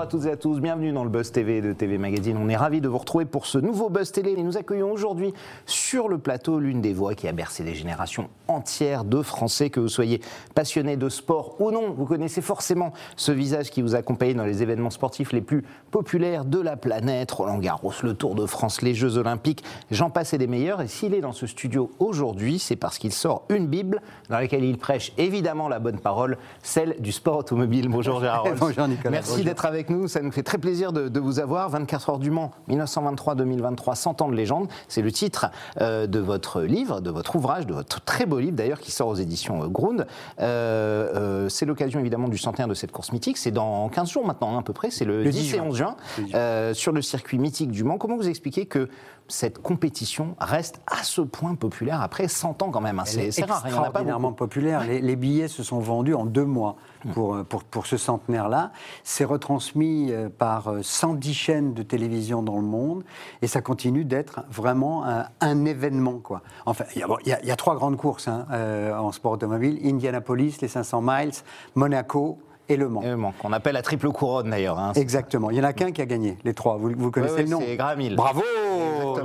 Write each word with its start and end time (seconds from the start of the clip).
Bonjour 0.00 0.08
à 0.08 0.18
toutes 0.18 0.28
et 0.28 0.32
à 0.32 0.36
tous, 0.38 0.60
bienvenue 0.60 0.92
dans 0.92 1.04
le 1.04 1.10
Buzz 1.10 1.30
TV 1.30 1.60
de 1.60 1.74
TV 1.74 1.98
Magazine. 1.98 2.38
On 2.40 2.48
est 2.48 2.56
ravis 2.56 2.80
de 2.80 2.88
vous 2.88 2.96
retrouver 2.96 3.26
pour 3.26 3.44
ce 3.44 3.58
nouveau 3.58 3.90
Buzz 3.90 4.10
Télé 4.12 4.30
et 4.30 4.42
nous 4.42 4.56
accueillons 4.56 4.90
aujourd'hui 4.90 5.34
sur 5.66 6.08
le 6.08 6.16
plateau 6.16 6.58
l'une 6.58 6.80
des 6.80 6.94
voix 6.94 7.14
qui 7.14 7.28
a 7.28 7.32
bercé 7.32 7.64
des 7.64 7.74
générations 7.74 8.30
entières 8.48 9.04
de 9.04 9.20
Français, 9.20 9.68
que 9.68 9.78
vous 9.78 9.90
soyez 9.90 10.22
passionné 10.54 10.96
de 10.96 11.10
sport 11.10 11.60
ou 11.60 11.70
non. 11.70 11.92
Vous 11.92 12.06
connaissez 12.06 12.40
forcément 12.40 12.94
ce 13.14 13.30
visage 13.30 13.70
qui 13.70 13.82
vous 13.82 13.94
accompagne 13.94 14.36
dans 14.36 14.46
les 14.46 14.62
événements 14.62 14.88
sportifs 14.88 15.32
les 15.32 15.42
plus 15.42 15.64
populaires 15.90 16.46
de 16.46 16.60
la 16.60 16.78
planète, 16.78 17.30
Roland 17.32 17.58
Garros, 17.58 17.92
le 18.02 18.14
Tour 18.14 18.34
de 18.34 18.46
France, 18.46 18.80
les 18.80 18.94
Jeux 18.94 19.18
Olympiques, 19.18 19.62
j'en 19.90 20.08
passe 20.08 20.32
et 20.32 20.38
des 20.38 20.46
meilleurs. 20.46 20.80
Et 20.80 20.88
s'il 20.88 21.12
est 21.12 21.20
dans 21.20 21.32
ce 21.32 21.46
studio 21.46 21.90
aujourd'hui, 21.98 22.58
c'est 22.58 22.76
parce 22.76 22.96
qu'il 22.96 23.12
sort 23.12 23.44
une 23.50 23.66
Bible 23.66 24.00
dans 24.30 24.38
laquelle 24.38 24.64
il 24.64 24.78
prêche 24.78 25.12
évidemment 25.18 25.68
la 25.68 25.78
bonne 25.78 25.98
parole, 25.98 26.38
celle 26.62 26.96
du 27.00 27.12
sport 27.12 27.36
automobile. 27.36 27.88
Bonjour 27.90 28.20
Gérard 28.20 28.44
Rolls. 28.44 28.56
Bonjour 28.60 28.88
Nicolas. 28.88 29.10
Merci 29.10 29.44
d'être 29.44 29.66
avec 29.66 29.89
nous, 29.90 30.08
ça 30.08 30.20
nous 30.22 30.32
fait 30.32 30.42
très 30.42 30.58
plaisir 30.58 30.92
de, 30.92 31.08
de 31.08 31.20
vous 31.20 31.40
avoir. 31.40 31.68
24 31.68 32.10
heures 32.10 32.18
du 32.18 32.30
Mans, 32.30 32.50
1923-2023, 32.68 33.94
100 33.94 34.22
ans 34.22 34.28
de 34.28 34.34
légende. 34.34 34.68
C'est 34.88 35.02
le 35.02 35.12
titre 35.12 35.46
euh, 35.80 36.06
de 36.06 36.18
votre 36.18 36.62
livre, 36.62 37.00
de 37.00 37.10
votre 37.10 37.36
ouvrage, 37.36 37.66
de 37.66 37.74
votre 37.74 38.00
très 38.00 38.26
beau 38.26 38.38
livre 38.38 38.56
d'ailleurs 38.56 38.80
qui 38.80 38.90
sort 38.90 39.08
aux 39.08 39.14
éditions 39.14 39.62
euh, 39.62 39.68
Grund. 39.68 40.06
Euh, 40.40 41.48
c'est 41.48 41.66
l'occasion 41.66 42.00
évidemment 42.00 42.28
du 42.28 42.38
centenaire 42.38 42.68
de 42.68 42.74
cette 42.74 42.92
course 42.92 43.12
mythique. 43.12 43.36
C'est 43.36 43.50
dans 43.50 43.88
15 43.88 44.10
jours 44.10 44.26
maintenant 44.26 44.56
hein, 44.56 44.60
à 44.60 44.62
peu 44.62 44.72
près, 44.72 44.90
c'est 44.90 45.04
le, 45.04 45.22
Le 45.22 45.30
10, 45.30 45.38
10 45.38 45.54
et 45.54 45.56
juin. 45.56 45.64
11 45.66 45.76
juin, 45.76 46.74
sur 46.74 46.92
le 46.92 47.02
circuit 47.02 47.38
mythique 47.38 47.70
du 47.70 47.84
Mans. 47.84 47.98
Comment 47.98 48.16
vous 48.16 48.28
expliquez 48.28 48.66
que 48.66 48.88
cette 49.30 49.58
compétition 49.62 50.34
reste 50.38 50.80
à 50.86 51.02
ce 51.02 51.20
point 51.20 51.54
populaire 51.54 52.00
après 52.02 52.28
100 52.28 52.62
ans 52.62 52.70
quand 52.70 52.80
même 52.80 52.98
hein 52.98 53.04
C'est 53.06 53.26
est 53.26 53.30
c'est 53.30 53.44
rare, 53.44 53.62
il 53.66 53.70
y 53.70 53.74
en 53.74 53.76
a 53.76 53.80
pas 53.80 53.86
extraordinairement 53.86 54.28
beaucoup. 54.28 54.38
populaire. 54.46 54.84
Les, 54.84 55.00
les 55.00 55.16
billets 55.16 55.48
se 55.48 55.62
sont 55.62 55.78
vendus 55.78 56.14
en 56.14 56.24
deux 56.24 56.44
mois 56.44 56.76
pour, 57.12 57.34
euh, 57.36 57.44
pour, 57.44 57.64
pour 57.64 57.86
ce 57.86 57.96
centenaire-là. 57.96 58.72
C'est 59.04 59.24
retransmis 59.24 60.08
euh, 60.12 60.28
par 60.28 60.68
euh, 60.68 60.80
110 60.82 61.32
chaînes 61.34 61.74
de 61.74 61.82
télévision 61.82 62.42
dans 62.42 62.56
le 62.56 62.62
monde 62.66 63.04
et 63.42 63.46
ça 63.46 63.60
continue 63.60 64.04
d'être 64.04 64.42
vraiment 64.50 65.04
un, 65.06 65.26
un 65.40 65.64
événement. 65.64 66.18
Quoi. 66.22 66.42
Enfin, 66.66 66.84
il 66.94 67.00
y, 67.00 67.02
a, 67.02 67.06
bon, 67.06 67.16
il 67.22 67.28
y 67.28 67.32
a- 67.32 67.40
il 67.42 67.48
y 67.48 67.50
a 67.52 67.56
trois 67.56 67.74
grandes 67.76 67.96
courses 67.96 68.28
hein, 68.28 68.46
euh, 68.52 68.96
en 68.96 69.12
sport 69.12 69.32
automobile 69.32 69.78
Indianapolis, 69.84 70.58
les 70.60 70.68
500 70.68 71.00
miles, 71.02 71.30
Monaco 71.74 72.38
et 72.68 72.76
Le 72.76 72.88
Mans. 72.88 73.00
Euh, 73.04 73.16
bon, 73.16 73.32
qu'on 73.40 73.52
appelle 73.52 73.74
la 73.74 73.82
triple 73.82 74.10
couronne 74.12 74.50
d'ailleurs. 74.50 74.78
hein. 74.78 74.92
Exactement. 74.94 75.50
Il 75.50 75.56
y 75.56 75.60
en 75.60 75.64
a 75.64 75.72
qu'un 75.72 75.90
qui 75.90 76.00
a 76.02 76.06
gagné, 76.06 76.36
les 76.44 76.54
trois. 76.54 76.76
Vous, 76.76 76.90
vous 76.96 77.10
connaissez 77.10 77.42
le 77.42 77.48
nom 77.48 77.60
c'est 77.60 77.76
Graham 77.76 78.00
Hill. 78.00 78.14
Bravo 78.14 78.42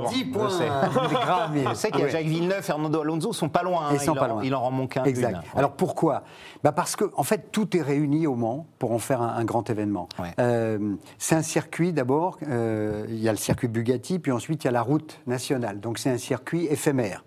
Exactement. 0.04 0.10
10 0.10 0.24
Je 0.24 0.30
points. 0.32 0.48
Je 1.70 1.74
sais 1.74 1.90
qu'il 1.90 2.00
y 2.00 2.04
a. 2.04 2.08
Jacques 2.08 2.26
Villeneuve, 2.26 2.62
Fernando 2.62 3.00
Alonso 3.00 3.32
sont 3.32 3.48
pas 3.48 3.62
loin. 3.62 3.86
hein. 3.88 3.90
Ils 3.94 4.00
sont 4.00 4.14
pas 4.14 4.28
loin. 4.28 4.42
Il 4.44 4.54
en 4.54 4.64
remonte 4.64 4.90
qu'un. 4.90 5.04
Exact. 5.04 5.38
Alors 5.54 5.72
pourquoi? 5.72 6.22
Bah 6.62 6.72
Parce 6.72 6.96
que 6.96 7.04
en 7.16 7.22
fait, 7.22 7.50
tout 7.52 7.76
est 7.76 7.82
réuni 7.82 8.26
au 8.26 8.34
Mans 8.34 8.66
pour 8.78 8.92
en 8.92 8.98
faire 8.98 9.22
un, 9.22 9.34
un 9.36 9.44
grand 9.44 9.68
événement. 9.70 10.08
Euh, 10.38 10.94
c'est 11.18 11.34
un 11.34 11.42
circuit 11.42 11.92
d'abord, 11.92 12.38
euh, 12.48 13.04
il 13.08 13.18
y 13.18 13.28
a 13.28 13.32
le 13.32 13.38
circuit 13.38 13.68
Bugatti, 13.68 14.18
puis 14.18 14.32
ensuite 14.32 14.64
il 14.64 14.66
y 14.66 14.68
a 14.68 14.72
la 14.72 14.82
route 14.82 15.20
nationale. 15.26 15.80
Donc 15.80 15.98
c'est 15.98 16.10
un 16.10 16.18
circuit 16.18 16.66
éphémère. 16.66 17.24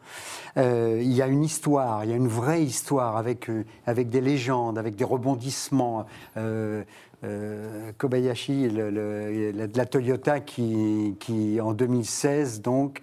Euh, 0.57 0.99
il 1.01 1.11
y 1.13 1.21
a 1.21 1.27
une 1.27 1.43
histoire, 1.43 2.03
il 2.05 2.09
y 2.11 2.13
a 2.13 2.15
une 2.17 2.27
vraie 2.27 2.63
histoire 2.63 3.17
avec, 3.17 3.49
euh, 3.49 3.63
avec 3.85 4.09
des 4.09 4.21
légendes, 4.21 4.77
avec 4.77 4.95
des 4.95 5.03
rebondissements. 5.05 6.05
Euh, 6.37 6.83
euh, 7.25 7.91
Kobayashi, 7.97 8.69
le- 8.69 8.89
le- 8.89 9.51
la, 9.51 9.67
la 9.73 9.85
Toyota, 9.85 10.39
qui, 10.39 11.15
qui 11.19 11.59
en 11.59 11.73
2016 11.73 12.61
donc 12.61 13.01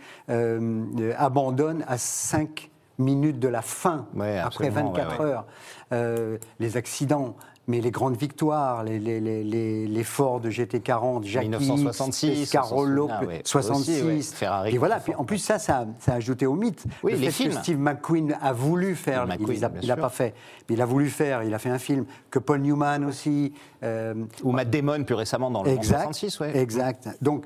abandonne 1.19 1.84
à 1.87 1.99
5 1.99 2.71
minutes 2.99 3.39
de 3.39 3.49
la 3.49 3.61
fin, 3.63 4.07
Ouais, 4.15 4.39
après 4.39 4.69
absolument, 4.69 4.93
24 4.93 5.21
ouais, 5.21 5.27
ouais. 5.27 5.33
heures. 5.33 6.39
Les 6.59 6.77
accidents, 6.78 7.37
mais 7.69 7.81
les 7.81 7.91
grandes 7.91 8.16
victoires, 8.16 8.84
les, 8.84 8.99
les, 8.99 9.21
les, 9.21 9.87
les, 9.87 10.04
Ford 10.04 10.41
de 10.41 10.50
GT40, 10.50 11.25
Jackie, 11.25 11.49
1966, 11.49 12.41
Pescarolo, 12.41 13.04
on 13.04 13.09
s'en 13.09 13.15
souvient, 13.19 13.28
ouais. 13.28 13.43
66. 13.44 13.93
Aussi, 13.93 14.03
ouais. 14.06 14.22
Ferrari 14.22 14.75
Et 14.75 14.78
voilà, 14.78 15.00
puis 15.00 15.15
en 15.15 15.25
plus 15.25 15.38
ça, 15.38 15.59
ça, 15.59 15.87
ça 15.99 16.12
a 16.12 16.16
ajouté 16.16 16.47
au 16.47 16.54
mythe. 16.54 16.84
Oui, 17.03 17.12
le 17.12 17.19
les 17.19 17.27
fait 17.27 17.32
films. 17.32 17.54
que 17.54 17.59
Steve 17.60 17.78
McQueen 17.78 18.38
a 18.41 18.53
voulu 18.53 18.94
faire, 18.94 19.27
il 19.38 19.84
sûr. 19.84 19.97
pas 19.97 20.09
fait, 20.10 20.34
mais 20.69 20.77
il 20.77 20.82
a 20.82 20.87
voulu 20.87 21.09
faire, 21.10 21.43
il 21.43 21.53
a 21.54 21.59
fait 21.59 21.71
un 21.71 21.78
film, 21.78 22.04
que 22.31 22.38
Paul 22.38 22.60
Newman 22.60 23.04
aussi. 23.04 23.53
euh, 23.83 24.15
Ou 24.44 24.53
Matt 24.53 24.71
Damon 24.71 25.03
plus 25.04 25.15
récemment 25.16 25.50
dans 25.50 25.62
le 25.65 25.71
Exact. 25.71 26.03
66, 26.15 26.41
ouais. 26.41 26.56
Exact. 26.56 27.09
Donc, 27.21 27.44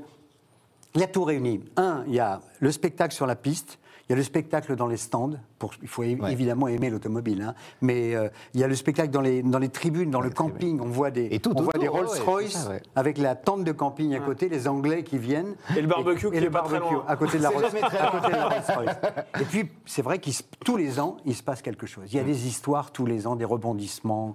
il 0.95 1.01
y 1.01 1.05
a 1.05 1.07
tout 1.07 1.25
réuni. 1.25 1.63
Un, 1.77 2.05
il 2.09 2.15
y 2.15 2.21
a 2.21 2.41
le 2.59 2.71
spectacle 2.73 3.15
sur 3.15 3.27
la 3.27 3.37
piste. 3.37 3.79
Il 4.11 4.15
y 4.15 4.15
a 4.15 4.17
le 4.17 4.25
spectacle 4.25 4.75
dans 4.75 4.89
les 4.89 4.97
stands. 4.97 5.31
Pour, 5.61 5.73
il 5.83 5.87
faut 5.87 6.03
Ouais. 6.03 6.33
évidemment 6.33 6.67
aimer 6.67 6.91
l'automobile. 6.91 7.43
hein. 7.43 7.55
Mais 7.81 8.17
euh, 8.17 8.29
il 8.55 8.61
y 8.61 8.65
a 8.65 8.67
le 8.67 8.75
spectacle 8.75 9.11
dans 9.11 9.21
les, 9.21 9.41
dans 9.45 9.61
les 9.61 9.69
tribunes, 9.69 10.11
dans 10.11 10.21
le 10.21 10.31
camping. 10.31 10.81
On 10.81 10.87
voit 10.89 11.13
des, 11.13 11.29
Et 11.31 11.39
tout 11.39 11.51
on 11.55 11.63
voit 11.63 11.69
autour, 11.77 11.81
des 11.81 11.89
ouais, 11.89 11.95
ouais, 11.95 12.01
Rolls-Royce 12.09 12.51
c'est 12.51 12.59
ça, 12.59 12.71
ouais. 12.71 12.83
avec 12.97 13.19
la 13.19 13.37
tente 13.37 13.63
de 13.63 13.71
camping 13.71 14.13
à 14.17 14.19
côté, 14.19 14.49
les 14.49 14.67
Anglais 14.67 15.05
qui 15.05 15.17
viennent. 15.17 15.55
Et 15.77 15.81
le 15.81 15.87
barbecue 15.87 16.29
qui 16.29 16.37
et 16.37 16.41
le 16.41 16.47
est 16.47 16.51
pas 16.51 16.63
très 16.63 16.73
barbecue 16.81 16.95
loin. 16.95 17.05
à 17.07 17.15
côté 17.15 17.39
de 17.39 17.43
la 17.45 17.51
Rolls- 17.51 17.67
jamais 17.67 17.81
très 17.83 17.99
à 17.99 18.11
côté 18.11 18.27
de 18.33 18.33
la 18.37 18.49
Rolls-Royce. 18.49 18.97
Et 19.41 19.45
puis, 19.45 19.69
c'est 19.87 20.03
vrai 20.03 20.19
que 20.19 20.29
tous 20.65 20.77
les 20.77 20.99
ans, 20.99 21.17
il 21.25 21.37
se 21.37 21.45
passe 21.45 21.63
quelque 21.63 21.87
chose. 21.87 22.05
Il 22.13 22.17
y 22.17 22.21
a 22.21 22.25
des 22.25 22.49
histoires 22.49 22.91
tous 22.91 23.07
les 23.07 23.29
ans, 23.29 23.37
des 23.37 23.45
rebondissements. 23.45 24.35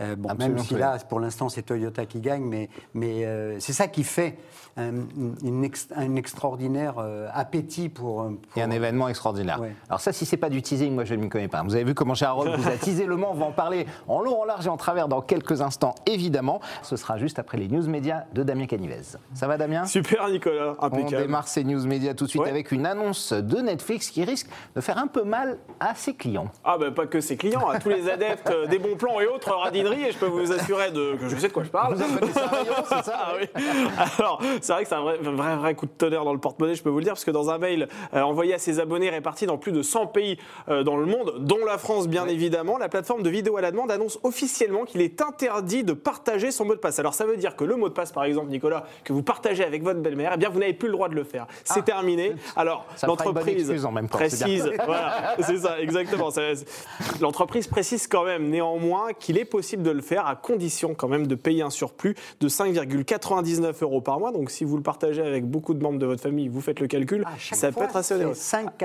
Euh, 0.00 0.16
bon, 0.16 0.30
Absolument, 0.30 0.56
même 0.56 0.64
si 0.64 0.74
là, 0.74 0.98
pour 1.08 1.20
l'instant, 1.20 1.48
c'est 1.48 1.62
Toyota 1.62 2.06
qui 2.06 2.20
gagne, 2.20 2.42
mais, 2.42 2.70
mais 2.94 3.24
euh, 3.24 3.60
c'est 3.60 3.74
ça 3.74 3.86
qui 3.86 4.02
fait 4.02 4.36
un, 4.76 4.92
une 5.44 5.62
ex- 5.64 5.88
un 5.94 6.16
extraordinaire 6.16 6.94
euh, 6.98 7.28
appétit 7.32 7.88
pour. 7.90 8.22
euh, 8.22 8.30
pour- 8.30 8.58
Et 8.58 8.62
un 8.62 8.70
événement 8.70 9.08
extraordinaire. 9.12 9.60
Ouais. 9.60 9.72
Alors 9.88 10.00
ça, 10.00 10.12
si 10.12 10.26
c'est 10.26 10.36
pas 10.36 10.50
du 10.50 10.60
teasing, 10.60 10.92
moi 10.94 11.04
je 11.04 11.14
ne 11.14 11.20
m'y 11.22 11.28
connais 11.28 11.48
pas. 11.48 11.62
Vous 11.62 11.74
avez 11.74 11.84
vu 11.84 11.94
comment 11.94 12.14
Rolls 12.20 12.54
vous 12.56 12.68
a 12.68 12.72
teasé 12.72 13.06
le 13.06 13.16
Mans, 13.16 13.30
on 13.32 13.34
va 13.36 13.46
en 13.46 13.52
parler 13.52 13.86
en 14.08 14.20
long, 14.20 14.42
en 14.42 14.44
large 14.44 14.66
et 14.66 14.70
en 14.70 14.76
travers 14.76 15.08
dans 15.08 15.20
quelques 15.20 15.60
instants, 15.62 15.94
évidemment. 16.06 16.60
Ce 16.82 16.96
sera 16.96 17.16
juste 17.18 17.38
après 17.38 17.56
les 17.58 17.68
news 17.68 17.88
médias 17.88 18.24
de 18.34 18.42
Damien 18.42 18.66
Canivez. 18.66 19.16
Ça 19.34 19.46
va 19.46 19.56
Damien? 19.56 19.84
Super 19.86 20.28
Nicolas, 20.28 20.74
On 20.80 20.84
impeccable. 20.86 21.22
démarre 21.22 21.48
ces 21.48 21.64
news 21.64 21.86
médias 21.86 22.14
tout 22.14 22.24
de 22.24 22.30
suite 22.30 22.42
Ouais. 22.42 22.50
avec 22.50 22.72
une 22.72 22.86
annonce 22.86 23.32
de 23.32 23.58
Netflix 23.58 24.10
qui 24.10 24.24
risque 24.24 24.48
de 24.74 24.80
faire 24.80 24.98
un 24.98 25.06
peu 25.06 25.22
mal 25.22 25.58
à 25.80 25.94
ses 25.94 26.14
clients. 26.14 26.48
Ah 26.64 26.76
ben 26.78 26.92
pas 26.92 27.06
que 27.06 27.20
ses 27.20 27.36
clients, 27.36 27.68
à 27.68 27.78
tous 27.78 27.88
les 27.90 28.08
adeptes 28.10 28.50
euh, 28.50 28.66
des 28.66 28.78
bons 28.78 28.96
plans 28.96 29.20
et 29.20 29.26
autres 29.26 29.52
radineries, 29.54 30.04
et 30.04 30.12
je 30.12 30.18
peux 30.18 30.26
vous 30.26 30.50
assurer 30.52 30.90
de, 30.90 31.16
que 31.16 31.28
je 31.28 31.36
sais 31.36 31.48
de 31.48 31.52
quoi 31.52 31.62
je 31.64 31.70
parle. 31.70 31.94
Vous 31.94 32.02
c'est 32.88 33.02
ça? 33.04 33.14
Ah 33.14 33.32
oui. 33.40 33.48
Alors, 34.18 34.40
c'est 34.60 34.72
vrai 34.72 34.82
que 34.82 34.88
c'est 34.88 34.94
un 34.94 35.02
vrai, 35.02 35.18
vrai, 35.18 35.56
vrai 35.56 35.74
coup 35.74 35.86
de 35.86 35.90
tonnerre 35.92 36.24
dans 36.24 36.32
le 36.32 36.38
porte-monnaie, 36.40 36.74
je 36.74 36.82
peux 36.82 36.90
vous 36.90 36.98
le 36.98 37.04
dire, 37.04 37.12
parce 37.12 37.24
que 37.24 37.30
dans 37.30 37.50
un 37.50 37.58
mail 37.58 37.88
euh, 38.14 38.22
envoyé 38.22 38.54
à 38.54 38.58
ses 38.58 38.80
abonnés 38.80 39.01
répartis 39.10 39.46
dans 39.46 39.58
plus 39.58 39.72
de 39.72 39.82
100 39.82 40.06
pays 40.08 40.38
euh, 40.68 40.82
dans 40.82 40.96
le 40.96 41.06
monde, 41.06 41.34
dont 41.38 41.64
la 41.64 41.78
France 41.78 42.08
bien 42.08 42.26
évidemment, 42.26 42.78
la 42.78 42.88
plateforme 42.88 43.22
de 43.22 43.30
vidéo 43.30 43.56
à 43.56 43.60
la 43.60 43.70
demande 43.70 43.90
annonce 43.90 44.18
officiellement 44.22 44.84
qu'il 44.84 45.00
est 45.00 45.20
interdit 45.20 45.84
de 45.84 45.92
partager 45.92 46.50
son 46.50 46.64
mot 46.64 46.74
de 46.74 46.80
passe. 46.80 46.98
Alors 46.98 47.14
ça 47.14 47.24
veut 47.26 47.36
dire 47.36 47.56
que 47.56 47.64
le 47.64 47.76
mot 47.76 47.88
de 47.88 47.94
passe, 47.94 48.12
par 48.12 48.24
exemple, 48.24 48.48
Nicolas, 48.50 48.84
que 49.04 49.12
vous 49.12 49.22
partagez 49.22 49.64
avec 49.64 49.82
votre 49.82 50.00
belle-mère, 50.00 50.32
eh 50.34 50.36
bien 50.36 50.48
vous 50.48 50.58
n'avez 50.58 50.74
plus 50.74 50.88
le 50.88 50.92
droit 50.94 51.08
de 51.08 51.14
le 51.14 51.24
faire. 51.24 51.46
C'est 51.64 51.80
Ah. 51.80 51.82
terminé. 51.82 52.34
Alors 52.56 52.86
l'entreprise 53.06 53.84
en 53.84 53.92
précise, 54.08 54.70
voilà, 54.86 55.36
c'est 55.40 55.58
ça, 55.58 55.80
exactement. 55.80 56.30
L'entreprise 57.20 57.66
précise 57.66 58.06
quand 58.06 58.24
même 58.24 58.48
néanmoins 58.48 59.12
qu'il 59.18 59.38
est 59.38 59.44
possible 59.44 59.82
de 59.82 59.90
le 59.90 60.02
faire 60.02 60.26
à 60.26 60.36
condition 60.36 60.94
quand 60.94 61.08
même 61.08 61.26
de 61.26 61.34
payer 61.34 61.62
un 61.62 61.70
surplus 61.70 62.14
de 62.40 62.48
5,99 62.48 63.82
euros 63.82 64.00
par 64.00 64.18
mois. 64.18 64.32
Donc 64.32 64.50
si 64.50 64.64
vous 64.64 64.76
le 64.76 64.82
partagez 64.82 65.22
avec 65.22 65.44
beaucoup 65.46 65.74
de 65.74 65.82
membres 65.82 65.98
de 65.98 66.06
votre 66.06 66.22
famille, 66.22 66.48
vous 66.48 66.60
faites 66.60 66.80
le 66.80 66.86
calcul, 66.86 67.24
chaque 67.38 67.58
ça 67.58 67.72
fois, 67.72 67.82
peut 67.82 67.88
être 67.88 67.96
assez 67.96 68.14
onéreux. 68.14 68.34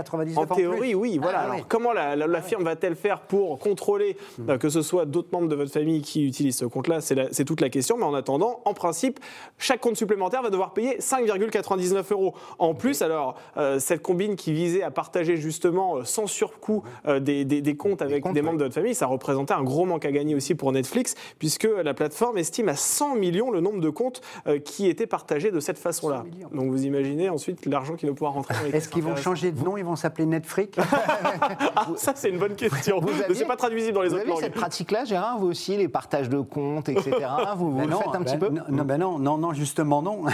C'est 0.05 0.11
1,99€ 0.11 0.38
En 0.38 0.45
plus. 0.45 0.55
théorie, 0.55 0.95
oui. 0.95 1.17
Voilà. 1.21 1.39
Ah, 1.39 1.44
Alors, 1.44 1.55
ouais. 1.57 1.63
comment 1.67 1.94
la, 1.94 2.15
la- 2.15 2.27
la 2.27 2.41
firme 2.41 2.63
va-t-elle 2.63 2.95
faire 2.95 3.21
pour 3.21 3.59
contrôler 3.59 4.17
euh, 4.49 4.57
que 4.57 4.69
ce 4.69 4.81
soit 4.81 5.05
d'autres 5.05 5.29
membres 5.31 5.47
de 5.47 5.55
votre 5.55 5.71
famille 5.71 6.01
qui 6.01 6.25
utilisent 6.25 6.57
ce 6.57 6.65
compte-là? 6.65 7.01
C'est 7.01 7.45
toute 7.45 7.61
la 7.61 7.69
question. 7.69 7.97
Mais 7.97 8.03
en 8.05 8.13
attendant, 8.13 8.61
en 8.65 8.73
principe, 8.73 9.19
chaque 9.57 9.79
compte 9.81 9.97
supplémentaire 9.97 10.41
va 10.41 10.49
devoir 10.49 10.73
payer 10.73 10.97
5,99 10.99 12.11
euros. 12.11 12.33
En 12.59 12.73
plus, 12.73 13.01
alors, 13.01 13.35
euh, 13.57 13.79
cette 13.79 14.01
combine 14.01 14.35
qui 14.35 14.53
visait 14.53 14.83
à 14.83 14.91
partager 14.91 15.38
justement 15.38 15.97
euh, 15.97 16.03
sans 16.03 16.27
surcoût 16.27 16.83
des, 17.19 17.45
des- 17.45 17.61
des 17.61 17.75
comptes 17.75 18.01
avec 18.01 18.15
des, 18.15 18.21
comptes, 18.21 18.35
membres 18.38 18.49
ouais. 18.51 18.57
de 18.57 18.63
votre 18.63 18.75
famille, 18.75 18.95
ça 18.95 19.05
représentait 19.07 19.53
un 19.53 19.63
gros 19.63 19.85
manque 19.85 20.05
à 20.05 20.11
gagner 20.11 20.35
aussi 20.35 20.55
pour 20.55 20.71
Netflix, 20.71 21.15
puisque 21.39 21.67
la 21.83 21.94
plateforme 21.94 22.38
estime 22.38 22.69
à 22.69 22.75
100 22.75 23.15
millions 23.15 23.51
le 23.51 23.61
nombre 23.61 23.79
de 23.79 23.89
comptes 23.89 24.21
qui 24.65 24.88
étaient 24.88 25.07
partagés 25.07 25.51
de 25.51 25.59
cette 25.59 25.77
façon-là. 25.79 26.17
100 26.17 26.23
millions. 26.35 26.49
Donc 26.53 26.69
vous 26.71 26.85
imaginez 26.85 27.29
ensuite 27.29 27.65
l'argent 27.65 27.95
qui 27.95 28.05
va 28.05 28.13
pouvoir 28.13 28.33
rentrer 28.33 28.55
Est-ce 28.73 28.89
qu'ils 28.89 29.03
vont 29.03 29.15
changer 29.15 29.51
de 29.51 29.63
nom? 29.63 29.77
Vont 29.87 29.95
s'appeler 29.95 30.25
Netflix 30.25 30.77
Ah, 31.75 31.87
ça, 31.95 32.13
c'est 32.15 32.29
une 32.29 32.39
bonne 32.39 32.55
question. 32.55 32.99
Vous 32.99 33.09
c'est 33.33 33.45
pas 33.45 33.55
traduisible 33.55 33.93
dans 33.93 34.01
les 34.01 34.09
Vous 34.09 34.15
autres 34.15 34.21
avez 34.23 34.31
langues. 34.31 34.41
cette 34.41 34.53
pratique-là, 34.53 35.05
Gérard, 35.05 35.39
vous 35.39 35.47
aussi, 35.47 35.77
les 35.77 35.87
partages 35.87 36.29
de 36.29 36.39
comptes, 36.39 36.89
etc. 36.89 37.11
Vous, 37.57 37.71
vous 37.71 37.77
Ben 37.77 37.85
le 37.85 37.91
non, 37.91 37.97
faites 37.99 38.07
un 38.15 38.19
ben 38.19 38.23
petit 38.23 38.37
peu 38.37 38.49
non, 38.49 38.83
ben 38.83 38.97
non, 38.97 39.19
non, 39.19 39.37
non, 39.37 39.53
justement 39.53 40.01
non. 40.01 40.23
Non, 40.23 40.31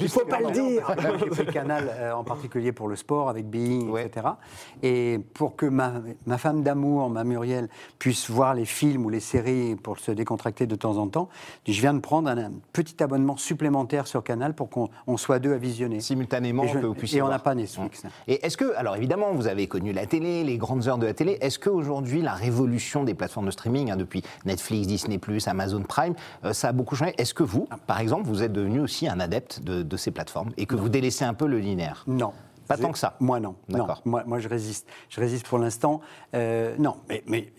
Il 0.00 0.08
faut 0.08 0.20
justement, 0.20 0.26
pas 0.28 0.40
le 0.40 0.50
dire. 0.50 0.86
J'ai 1.20 1.26
pris 1.44 1.46
Canal 1.46 1.90
euh, 1.90 2.12
en 2.12 2.24
particulier 2.24 2.72
pour 2.72 2.88
le 2.88 2.96
sport 2.96 3.28
avec 3.28 3.48
Being, 3.48 3.88
Ouais. 3.90 4.06
etc. 4.06 4.26
Et 4.82 5.20
pour 5.34 5.56
que 5.56 5.66
ma, 5.66 5.92
ma 6.26 6.38
femme 6.38 6.62
d'amour, 6.62 7.10
ma 7.10 7.24
Muriel, 7.24 7.68
puisse 7.98 8.30
voir 8.30 8.54
les 8.54 8.64
films 8.64 9.04
ou 9.04 9.08
les 9.10 9.20
séries 9.20 9.76
pour 9.76 9.98
se 9.98 10.10
décontracter 10.12 10.66
de 10.66 10.74
temps 10.76 10.96
en 10.98 11.08
temps, 11.08 11.28
je 11.66 11.80
viens 11.80 11.94
de 11.94 12.00
prendre 12.00 12.28
un, 12.30 12.38
un 12.38 12.52
petit 12.72 13.02
abonnement 13.02 13.36
supplémentaire 13.36 14.06
sur 14.06 14.22
Canal 14.22 14.54
pour 14.54 14.70
qu'on 14.70 14.88
on 15.06 15.16
soit 15.16 15.38
deux 15.38 15.52
à 15.52 15.58
visionner. 15.58 16.00
Simultanément, 16.00 16.64
Et, 16.64 16.68
je- 16.68 16.78
que 16.78 16.86
vous 16.86 16.94
puissiez 16.94 17.18
et 17.18 17.22
on 17.22 17.28
n'a 17.28 17.38
pas 17.38 17.54
Netflix. 17.54 18.02
Et 18.28 18.44
est-ce 18.44 18.56
que, 18.56 18.75
alors 18.76 18.96
évidemment, 18.96 19.32
vous 19.32 19.46
avez 19.46 19.66
connu 19.66 19.92
la 19.92 20.06
télé, 20.06 20.44
les 20.44 20.58
grandes 20.58 20.88
heures 20.88 20.98
de 20.98 21.06
la 21.06 21.14
télé. 21.14 21.38
Est-ce 21.40 21.58
qu'aujourd'hui, 21.58 22.22
la 22.22 22.34
révolution 22.34 23.04
des 23.04 23.14
plateformes 23.14 23.46
de 23.46 23.50
streaming, 23.50 23.90
hein, 23.90 23.96
depuis 23.96 24.22
Netflix, 24.44 24.86
Disney, 24.86 25.18
Amazon 25.46 25.82
Prime, 25.82 26.14
euh, 26.44 26.52
ça 26.52 26.68
a 26.68 26.72
beaucoup 26.72 26.94
changé? 26.94 27.14
Est-ce 27.18 27.34
que 27.34 27.42
vous, 27.42 27.68
par 27.86 28.00
exemple, 28.00 28.24
vous 28.24 28.42
êtes 28.42 28.52
devenu 28.52 28.80
aussi 28.80 29.08
un 29.08 29.20
adepte 29.20 29.62
de, 29.62 29.82
de 29.82 29.96
ces 29.96 30.10
plateformes 30.10 30.50
et 30.56 30.66
que 30.66 30.74
vous 30.74 30.88
délaissez 30.88 31.24
un 31.24 31.34
peu 31.34 31.46
le 31.46 31.58
linéaire? 31.58 32.04
Non. 32.06 32.32
Pas 32.68 32.76
tant 32.76 32.90
que 32.90 32.98
ça. 32.98 33.16
Moi, 33.20 33.38
non. 33.38 33.54
non. 33.68 33.78
D'accord. 33.78 34.02
Moi, 34.04 34.24
moi, 34.26 34.40
je 34.40 34.48
résiste. 34.48 34.88
Je 35.08 35.20
résiste 35.20 35.46
pour 35.46 35.58
l'instant. 35.58 36.00
Euh, 36.34 36.74
non, 36.78 36.96
mais, 37.08 37.22
mais 37.26 37.52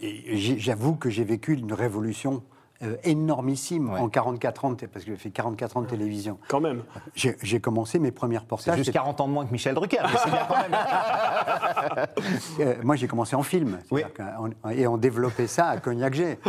j'avoue 0.57 0.95
que 0.95 1.09
j'ai 1.09 1.23
vécu 1.23 1.53
une 1.53 1.71
révolution 1.71 2.43
euh, 2.83 2.95
énormissime 3.03 3.89
Ouais. 3.89 3.99
en 3.99 4.09
44 4.09 4.65
ans, 4.65 4.75
parce 4.75 5.05
que 5.05 5.11
j'ai 5.11 5.17
fait 5.17 5.29
44 5.31 5.77
ans 5.77 5.81
de 5.81 5.87
télévision. 5.87 6.37
Quand 6.47 6.59
même. 6.61 6.83
J'ai 7.15 7.59
commencé 7.59 7.99
mes 7.99 8.11
premiers 8.11 8.37
reportages. 8.37 8.75
juste 8.75 8.87
c'était- 8.87 8.97
40 8.99 9.21
ans 9.21 9.27
de 9.27 9.33
moins 9.33 9.45
que 9.45 9.51
Michel 9.51 9.73
Drucker, 9.75 9.97
mais 10.03 10.17
c'est 10.23 10.29
bien 10.29 10.45
quand 10.47 10.55
même. 10.57 10.71
Euh, 12.59 12.75
moi, 12.83 12.95
j'ai 12.95 13.07
commencé 13.07 13.35
en 13.35 13.43
film. 13.43 13.77
Oui. 13.91 14.01
Qu'en- 14.15 14.71
Et 14.71 14.87
on 14.87 14.97
développait 14.97 15.47
ça 15.47 15.67
à 15.69 15.77
Cognac-G. 15.77 16.39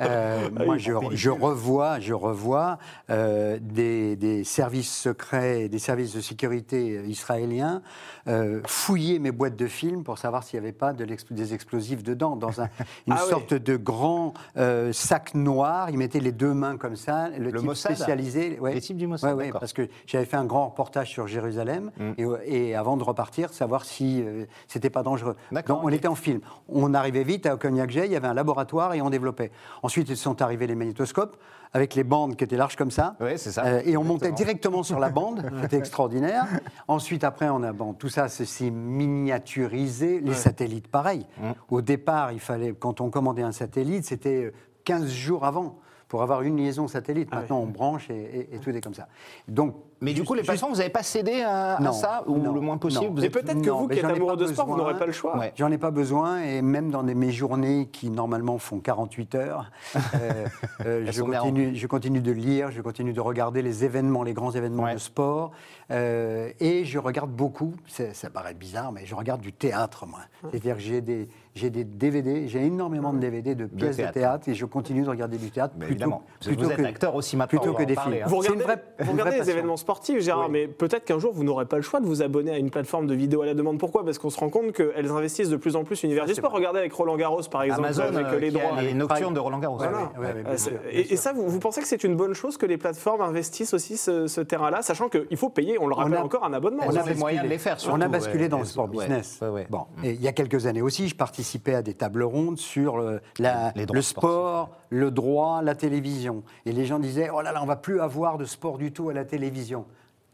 Euh, 0.00 0.50
moi, 0.64 0.76
je, 0.78 1.30
revois, 1.30 2.00
je 2.00 2.12
revois 2.14 2.78
euh, 3.10 3.58
des, 3.60 4.16
des 4.16 4.44
services 4.44 4.92
secrets, 4.94 5.62
et 5.62 5.68
des 5.68 5.78
services 5.78 6.14
de 6.14 6.20
sécurité 6.20 7.02
israéliens 7.06 7.82
euh, 8.28 8.60
fouiller 8.66 9.18
mes 9.18 9.30
boîtes 9.32 9.56
de 9.56 9.66
films 9.66 10.02
pour 10.04 10.18
savoir 10.18 10.42
s'il 10.42 10.58
n'y 10.60 10.66
avait 10.66 10.72
pas 10.76 10.92
de 10.92 11.04
des 11.30 11.54
explosifs 11.54 12.02
dedans. 12.02 12.36
Dans 12.36 12.60
un- 12.60 12.68
une 13.06 13.12
Ah 13.14 13.20
oui. 13.24 13.30
sorte 13.30 13.54
de 13.54 13.76
grand 13.76 14.34
euh, 14.56 14.92
sac 14.92 15.34
noir, 15.34 15.71
ils 15.90 15.98
mettaient 15.98 16.20
les 16.20 16.32
deux 16.32 16.54
mains 16.54 16.76
comme 16.76 16.96
ça. 16.96 17.28
Le, 17.28 17.50
Le 17.50 17.52
type 17.58 17.66
Mossad 17.66 17.94
spécialisé. 17.94 18.58
Les 18.62 18.80
types 18.80 18.96
du 18.96 19.06
Mossad, 19.06 19.34
Ouais, 19.36 19.46
ouais, 19.46 19.52
parce 19.52 19.72
que 19.72 19.88
j'avais 20.06 20.24
fait 20.24 20.36
un 20.36 20.44
grand 20.44 20.66
reportage 20.68 21.10
sur 21.10 21.26
Jérusalem 21.26 21.90
et, 22.18 22.24
et 22.46 22.74
avant 22.74 22.96
de 22.96 23.04
repartir, 23.04 23.52
savoir 23.52 23.84
si 23.84 24.22
euh, 24.22 24.44
c'était 24.68 24.90
pas 24.90 25.02
dangereux. 25.02 25.36
Donc 25.66 25.82
on 25.84 25.88
était 25.88 26.08
en 26.08 26.14
film. 26.14 26.40
On 26.68 26.94
arrivait 26.94 27.24
vite 27.24 27.46
à 27.46 27.56
Cognac-J, 27.56 28.00
il 28.04 28.12
y 28.12 28.16
avait 28.16 28.28
un 28.28 28.34
laboratoire 28.34 28.94
et 28.94 29.02
on 29.02 29.10
développait. 29.10 29.50
Ensuite, 29.82 30.08
ils 30.08 30.16
sont 30.16 30.40
arrivés 30.42 30.66
les 30.66 30.74
magnétoscopes 30.74 31.36
avec 31.74 31.94
les 31.94 32.04
bandes 32.04 32.36
qui 32.36 32.44
étaient 32.44 32.56
larges 32.58 32.76
comme 32.76 32.90
ça. 32.90 33.16
Ouais, 33.18 33.38
c'est 33.38 33.50
ça. 33.50 33.64
Euh, 33.64 33.82
et 33.86 33.96
on 33.96 34.04
montait 34.04 34.32
directement 34.32 34.82
sur 34.82 34.98
la 34.98 35.08
bande, 35.08 35.42
c'était 35.62 35.78
extraordinaire. 35.78 36.44
Ensuite, 36.86 37.24
après, 37.24 37.48
on 37.48 37.62
a 37.62 37.72
bon, 37.72 37.94
tout 37.94 38.10
ça, 38.10 38.28
c'est 38.28 38.70
miniaturisé. 38.70 40.20
Les 40.20 40.34
satellites, 40.34 40.88
pareil. 40.88 41.26
Au 41.70 41.80
départ, 41.80 42.32
il 42.32 42.40
fallait, 42.40 42.72
quand 42.72 43.00
on 43.00 43.10
commandait 43.10 43.42
un 43.42 43.52
satellite, 43.52 44.04
c'était 44.04 44.44
euh, 44.46 44.52
15 44.84 45.08
jours 45.10 45.44
avant 45.44 45.78
pour 46.08 46.22
avoir 46.22 46.42
une 46.42 46.56
liaison 46.58 46.88
satellite. 46.88 47.28
Ah 47.32 47.36
Maintenant, 47.36 47.60
on 47.60 47.66
branche 47.66 48.10
et, 48.10 48.14
et- 48.50 48.54
et 48.54 48.58
tout 48.58 48.70
est 48.70 48.80
comme 48.80 48.94
ça. 48.94 49.08
Donc, 49.48 49.76
Mais 50.02 50.12
du 50.12 50.24
coup, 50.24 50.34
les 50.34 50.42
plateformes, 50.42 50.72
vous 50.72 50.78
n'avez 50.78 50.90
pas 50.90 51.02
cédé 51.02 51.42
à, 51.46 51.78
ça 51.92 52.24
Ou 52.26 52.36
non, 52.36 52.52
le 52.52 52.60
moins 52.60 52.76
possible 52.76 53.04
non. 53.06 53.14
vous 53.14 53.24
êtes- 53.24 53.32
peut-être 53.32 53.62
que 53.62 53.68
Non, 53.68 53.78
vous 53.82 53.88
qui 53.88 53.98
êtes 54.00 54.04
amoureux 54.04 54.36
pas 54.36 54.42
de 54.42 54.46
sport, 54.48 54.66
vous 54.66 54.76
n'aurez 54.76 54.98
pas 54.98 55.06
le 55.06 55.12
choix. 55.12 55.38
Ouais. 55.38 55.52
J'en 55.56 55.70
ai 55.70 55.78
pas 55.78 55.90
besoin 55.90 56.42
et 56.42 56.60
même 56.60 56.90
dans 56.90 57.02
des- 57.04 57.14
mes 57.14 57.30
journées 57.30 57.88
qui 57.90 58.10
normalement 58.10 58.58
font 58.58 58.80
48 58.80 59.34
heures, 59.36 59.70
euh, 60.14 60.44
euh, 60.86 61.06
je, 61.10 61.22
continue, 61.22 61.74
je 61.74 61.86
continue 61.86 62.20
de 62.20 62.32
lire, 62.32 62.70
je 62.70 62.82
continue 62.82 63.12
de 63.12 63.20
regarder 63.20 63.62
les 63.62 63.84
événements, 63.84 64.22
les 64.24 64.34
grands 64.34 64.50
événements 64.50 64.82
Ouais. 64.84 64.94
de 64.94 64.98
sport 64.98 65.52
euh, 65.90 66.50
et 66.60 66.84
je 66.84 66.98
regarde 66.98 67.30
beaucoup, 67.30 67.72
ça 67.86 68.30
paraît 68.30 68.54
bizarre, 68.54 68.92
mais 68.92 69.06
je 69.06 69.14
regarde 69.14 69.40
du 69.40 69.52
théâtre 69.52 70.06
moi. 70.06 70.20
C'est-à-dire 70.50 70.74
que 70.76 70.80
j'ai 70.82 71.00
des, 71.00 71.28
j'ai 71.54 71.70
des 71.70 71.84
DVD, 71.84 72.48
j'ai 72.48 72.64
énormément 72.64 73.12
de 73.12 73.18
DVD 73.18 73.54
de 73.54 73.66
pièces 73.66 73.96
de 73.96 74.02
théâtre. 74.02 74.12
théâtre, 74.14 74.48
et 74.48 74.54
je 74.54 74.64
continue 74.66 75.02
de 75.02 75.08
regarder 75.10 75.36
du 75.38 75.50
théâtre 75.50 75.74
Mais 75.76 75.86
plutôt, 75.86 76.00
évidemment. 76.04 76.22
Vous 76.42 76.48
plutôt 76.48 76.70
êtes 76.70 76.76
que, 76.78 76.82
acteur 76.84 77.14
aussi 77.14 77.36
maintenant, 77.36 77.60
plutôt 77.60 77.74
que 77.76 77.82
des 77.84 77.94
parler, 77.94 78.16
films. 78.16 78.24
hein. 78.26 78.28
Vous 78.30 78.36
regardez, 78.38 78.58
une 78.58 78.64
vraie- 78.64 78.82
vous 78.98 79.04
une 79.04 79.10
regardez 79.12 79.22
vraie 79.22 79.30
les 79.32 79.38
passion. 79.38 79.52
événements 79.52 79.76
Gérard, 80.20 80.48
mais 80.48 80.66
peut-être 80.68 81.04
qu'un 81.04 81.18
jour 81.18 81.32
vous 81.32 81.44
n'aurez 81.44 81.66
pas 81.66 81.76
le 81.76 81.82
choix 81.82 82.00
de 82.00 82.06
vous 82.06 82.22
abonner 82.22 82.50
à 82.52 82.58
une 82.58 82.70
plateforme 82.70 83.06
de 83.06 83.14
vidéo 83.14 83.42
à 83.42 83.46
la 83.46 83.54
demande. 83.54 83.78
Pourquoi? 83.78 84.04
Parce 84.04 84.18
qu'on 84.18 84.30
se 84.30 84.38
rend 84.38 84.48
compte 84.50 84.72
qu'elles 84.72 85.10
investissent 85.10 85.48
de 85.50 85.56
plus 85.56 85.76
en 85.76 85.84
plus 85.84 86.02
l'univers 86.02 86.24
du 86.26 86.34
sport. 86.34 86.52
Regardez 86.52 86.78
avec 86.80 86.92
Roland 86.92 87.16
Garros, 87.16 87.42
par 87.50 87.62
exemple, 87.62 87.80
Amazon, 87.84 88.02
avec 88.04 88.26
euh, 88.26 88.38
les 88.38 88.50
droits. 88.50 88.80
les 88.80 88.94
nocturnes 88.94 89.34
de 89.34 89.40
Roland 89.40 89.58
Garros. 89.58 89.76
Voilà. 89.78 89.92
Ouais. 89.92 90.04
Ouais, 90.18 90.26
ouais, 90.34 90.42
bien 90.42 90.52
Euh, 90.52 90.56
sûr, 90.56 90.72
c'est- 90.72 90.90
bien 90.90 91.00
et, 91.00 91.12
et 91.12 91.16
ça, 91.16 91.32
vous, 91.32 91.48
vous 91.48 91.58
pensez 91.58 91.80
que 91.80 91.86
c'est 91.88 92.04
une 92.04 92.16
bonne 92.16 92.34
chose 92.34 92.56
que 92.56 92.66
les 92.66 92.76
plateformes 92.78 93.20
investissent 93.22 93.74
aussi 93.74 93.96
ce, 93.96 94.26
ce 94.26 94.40
terrain-là, 94.40 94.82
sachant 94.82 95.08
qu'il 95.08 95.36
faut 95.36 95.48
payer, 95.50 95.78
on 95.80 95.86
le 95.86 95.94
rappelle 95.94 96.14
a- 96.18 96.24
encore, 96.24 96.44
un 96.44 96.52
abonnement. 96.52 96.82
On 96.86 96.96
a 96.96 97.02
les 97.02 97.14
moyens 97.14 97.44
de 97.44 97.48
les 97.48 97.58
faire, 97.58 97.74
On 97.76 97.80
surtout, 97.80 98.02
a 98.02 98.08
basculé 98.08 98.44
ouais. 98.44 98.48
dans 98.48 98.58
le 98.58 98.64
sport 98.64 98.84
ouais, 98.86 99.06
business. 99.06 99.38
ouais, 99.42 99.48
ouais. 99.48 99.66
Bon, 99.70 99.86
et 100.04 100.10
il 100.10 100.20
y 100.22 100.28
a 100.28 100.32
quelques 100.32 100.66
années 100.66 100.82
aussi, 100.82 101.08
je 101.08 101.14
participais 101.16 101.74
à 101.74 101.82
des 101.82 101.94
tables 101.94 102.22
rondes 102.22 102.58
sur 102.58 102.96
le, 102.98 103.20
la- 103.38 103.72
Les 103.76 103.86
droits 103.86 103.96
le 103.96 104.02
sport, 104.02 104.70
le 104.90 105.10
droit, 105.10 105.62
la 105.62 105.74
télévision. 105.74 106.42
Et 106.66 106.72
les 106.72 106.84
gens 106.84 106.98
disaient 106.98 107.30
Oh 107.34 107.40
là 107.40 107.52
là, 107.52 107.60
on 107.62 107.66
va 107.66 107.76
plus 107.76 108.00
avoir 108.00 108.38
de 108.38 108.44
sport 108.44 108.78
du 108.78 108.92
tout 108.92 109.08
à 109.08 109.12
la 109.14 109.24
télévision. 109.24 109.81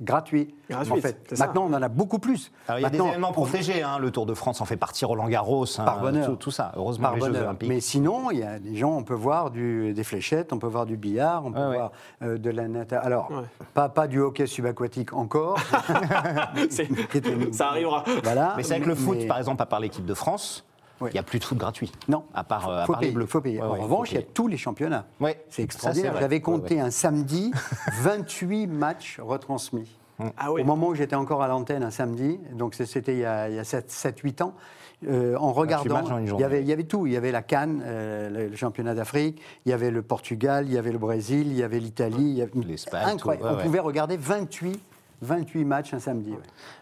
Gratuit. 0.00 0.54
Gratuit, 0.70 0.92
en 0.92 0.96
fait. 0.98 1.34
Maintenant, 1.38 1.66
on 1.68 1.72
en 1.74 1.82
a 1.82 1.88
beaucoup 1.88 2.20
plus. 2.20 2.52
Alors, 2.68 2.78
il 2.78 2.82
y 2.82 2.84
a 2.86 2.88
des 2.90 2.98
Maintenant, 2.98 3.10
événements 3.10 3.30
on- 3.30 3.32
protégés, 3.32 3.82
hein, 3.82 3.98
le 3.98 4.12
Tour 4.12 4.26
de 4.26 4.34
France 4.34 4.60
en 4.60 4.64
fait 4.64 4.76
partie, 4.76 5.04
Roland 5.04 5.26
Garros, 5.28 5.64
hein, 5.78 5.84
Par 5.84 5.98
bonheur. 6.00 6.24
tout, 6.26 6.36
tout 6.36 6.50
ça, 6.52 6.70
heureusement 6.76 7.08
Par 7.08 7.14
les 7.16 7.20
Jeux 7.22 7.26
bonheur. 7.28 7.42
Olympiques. 7.48 7.68
Mais 7.68 7.80
sinon, 7.80 8.30
il 8.30 8.38
y 8.38 8.44
a 8.44 8.60
des 8.60 8.76
gens, 8.76 8.92
on 8.96 9.02
peut 9.02 9.14
voir 9.14 9.50
du- 9.50 9.92
des 9.94 10.04
fléchettes, 10.04 10.52
on 10.52 10.58
peut 10.60 10.68
voir 10.68 10.86
du 10.86 10.96
billard, 10.96 11.44
on 11.44 11.50
peut 11.50 11.58
Ouais, 11.58 11.66
ouais. 11.66 11.76
voir 11.78 11.92
euh, 12.22 12.38
de 12.38 12.50
la 12.50 12.68
natation. 12.68 13.04
Alors, 13.04 13.30
Ouais. 13.32 13.42
pas, 13.74 13.88
pas 13.88 14.06
du 14.06 14.20
hockey 14.20 14.46
subaquatique 14.46 15.12
encore. 15.14 15.58
Ça 17.52 17.68
arrivera. 17.68 18.04
Voilà. 18.22 18.54
Mais 18.56 18.62
c'est 18.62 18.74
avec 18.74 18.86
le 18.86 18.94
foot, 18.94 19.16
Mais- 19.18 19.26
par 19.26 19.38
exemple, 19.38 19.62
à 19.62 19.66
part 19.66 19.80
l'équipe 19.80 20.04
de 20.06 20.14
France, 20.14 20.64
il 21.00 21.12
n'y 21.12 21.18
a 21.18 21.22
plus 21.22 21.38
de 21.38 21.44
foot 21.44 21.58
gratuit. 21.58 21.92
Non. 22.08 22.24
À 22.34 22.44
part, 22.44 22.68
euh, 22.68 22.82
à 22.82 22.86
faut 22.86 22.94
les 22.94 22.98
payer, 23.00 23.12
bleus. 23.12 23.26
faut 23.26 23.40
payer. 23.40 23.58
Ouais, 23.60 23.66
en 23.66 23.72
ouais, 23.72 23.80
revanche, 23.80 24.08
faut 24.08 24.14
il 24.14 24.20
y 24.20 24.22
a 24.22 24.26
tous 24.34 24.48
les 24.48 24.56
championnats. 24.56 25.06
Ouais. 25.20 25.42
C'est 25.50 25.62
extraordinaire. 25.62 26.16
J'avais 26.20 26.40
compté 26.40 26.76
ouais. 26.76 26.80
un 26.80 26.90
samedi 26.90 27.52
28 28.02 28.66
matchs 28.66 29.18
retransmis. 29.22 29.88
Ah 30.36 30.50
oui. 30.50 30.62
Au 30.62 30.64
moment 30.64 30.88
où 30.88 30.94
j'étais 30.96 31.14
encore 31.14 31.42
à 31.42 31.48
l'antenne 31.48 31.84
un 31.84 31.92
samedi, 31.92 32.40
donc 32.54 32.74
c'était 32.74 33.12
il 33.14 33.20
y 33.20 33.24
a, 33.24 33.48
7-8 33.62 34.42
ans, 34.42 34.54
euh, 35.08 35.36
en 35.36 35.52
regardant, 35.52 36.00
il 36.18 36.26
journée. 36.26 36.42
y, 36.42 36.44
avait, 36.44 36.60
il 36.60 36.66
y 36.66 36.72
avait 36.72 36.82
tout. 36.82 37.06
Il 37.06 37.12
y 37.12 37.16
avait 37.16 37.30
la 37.30 37.42
Cannes, 37.42 37.80
euh, 37.86 38.28
le, 38.28 38.48
le 38.48 38.56
championnat 38.56 38.94
d'Afrique, 38.96 39.40
il 39.64 39.70
y 39.70 39.72
avait 39.72 39.92
le 39.92 40.02
Portugal, 40.02 40.66
il 40.66 40.72
y 40.72 40.78
avait 40.78 40.90
le 40.90 40.98
Brésil, 40.98 41.46
il 41.46 41.56
y 41.56 41.62
avait 41.62 41.78
l'Italie. 41.78 42.16
il 42.30 42.34
y 42.38 42.42
avait- 42.42 42.50
L'Espagne, 42.66 43.06
Incroyable. 43.14 43.42
tout, 43.42 43.46
ouais, 43.48 43.54
On 43.54 43.56
ouais. 43.58 43.62
pouvait 43.62 43.78
regarder 43.78 44.16
28, 44.16 44.80
28 45.22 45.64
matchs 45.64 45.94
un 45.94 45.98
samedi. 45.98 46.30
ouais. 46.30 46.36